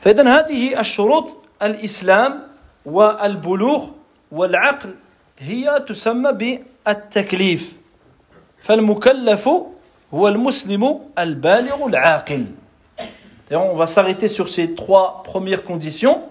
[0.00, 2.42] فإذا هذه الشروط الإسلام
[2.84, 3.90] والبلوغ
[4.32, 4.94] والعقل
[5.38, 7.78] هي تسمى بالتكليف
[8.60, 9.48] فالمكلف
[10.14, 12.46] هو المسلم البالغ العاقل
[13.56, 16.22] on va s'arrêter sur ces trois premières conditions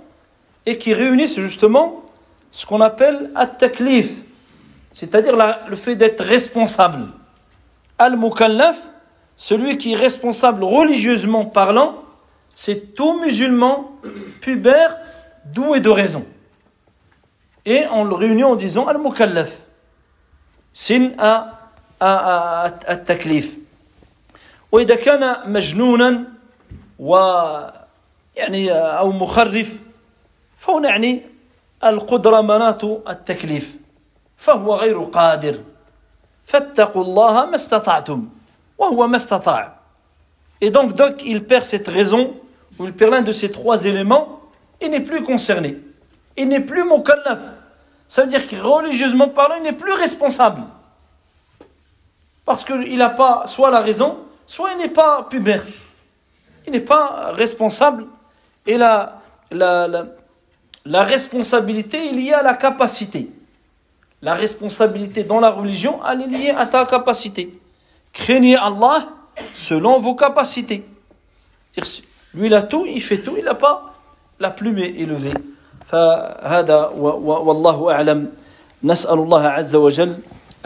[0.65, 2.03] et qui réunissent justement
[2.51, 4.21] ce qu'on appelle at-taklif,
[4.91, 5.35] c'est-à-dire
[5.67, 7.07] le fait d'être responsable.
[7.97, 8.91] Al-mukallaf,
[9.35, 11.95] celui qui est responsable religieusement parlant,
[12.53, 13.91] c'est tout musulman
[14.41, 14.95] pubère
[15.45, 16.25] doué de raison.
[17.64, 19.60] Et on le réunit en disant Al-Mukallaf.
[20.72, 21.62] Sin à
[22.90, 23.58] التكليف
[24.72, 26.24] وإذا كان مجنونا
[26.98, 27.16] و
[28.36, 29.80] يعني أو مخرف
[30.58, 31.22] فهو يعني
[31.84, 33.76] القدرة مناط التكليف
[34.36, 35.60] فهو غير قادر
[36.46, 38.28] فاتقوا الله ما استطعتم
[38.78, 39.82] وهو ما استطاع
[40.64, 42.36] Et donc, donc, il perd cette raison,
[42.78, 44.40] ou il perd l'un de ces trois éléments,
[44.80, 45.76] il n'est plus concerné.
[46.36, 47.40] Il n'est plus mukallaf.
[48.08, 50.62] Ça veut dire que religieusement parlant, il n'est plus responsable.
[52.44, 55.64] Parce qu'il n'a pas soit la raison, soit il n'est pas pubère.
[56.66, 58.06] Il n'est pas responsable.
[58.66, 59.20] Et la,
[59.50, 59.88] la,
[60.84, 63.30] la, responsabilité est liée à la capacité.
[64.20, 67.58] La responsabilité dans la religion, elle est liée à ta capacité.
[68.12, 69.08] Craignez Allah
[69.54, 70.84] selon vos capacités.
[72.34, 73.94] Lui, il a tout, il fait tout, il n'a pas
[74.38, 75.32] la plume élevée.
[75.86, 76.78] فهذا
[77.48, 78.26] والله أعلم.
[78.84, 80.14] نسأل الله عز وجل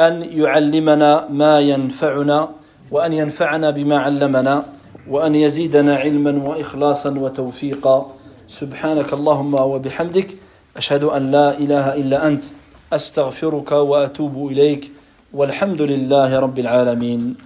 [0.00, 2.48] أن يعلمنا ما ينفعنا
[2.90, 4.64] وأن ينفعنا بما علمنا
[5.10, 8.06] وأن يزيدنا علما وإخلاصا وتوفيقا.
[8.48, 10.28] سبحانك اللهم وبحمدك
[10.76, 12.44] أشهد أن لا إله إلا أنت
[12.92, 14.92] أستغفرك وأتوب إليك
[15.34, 17.36] والحمد لله رب العالمين.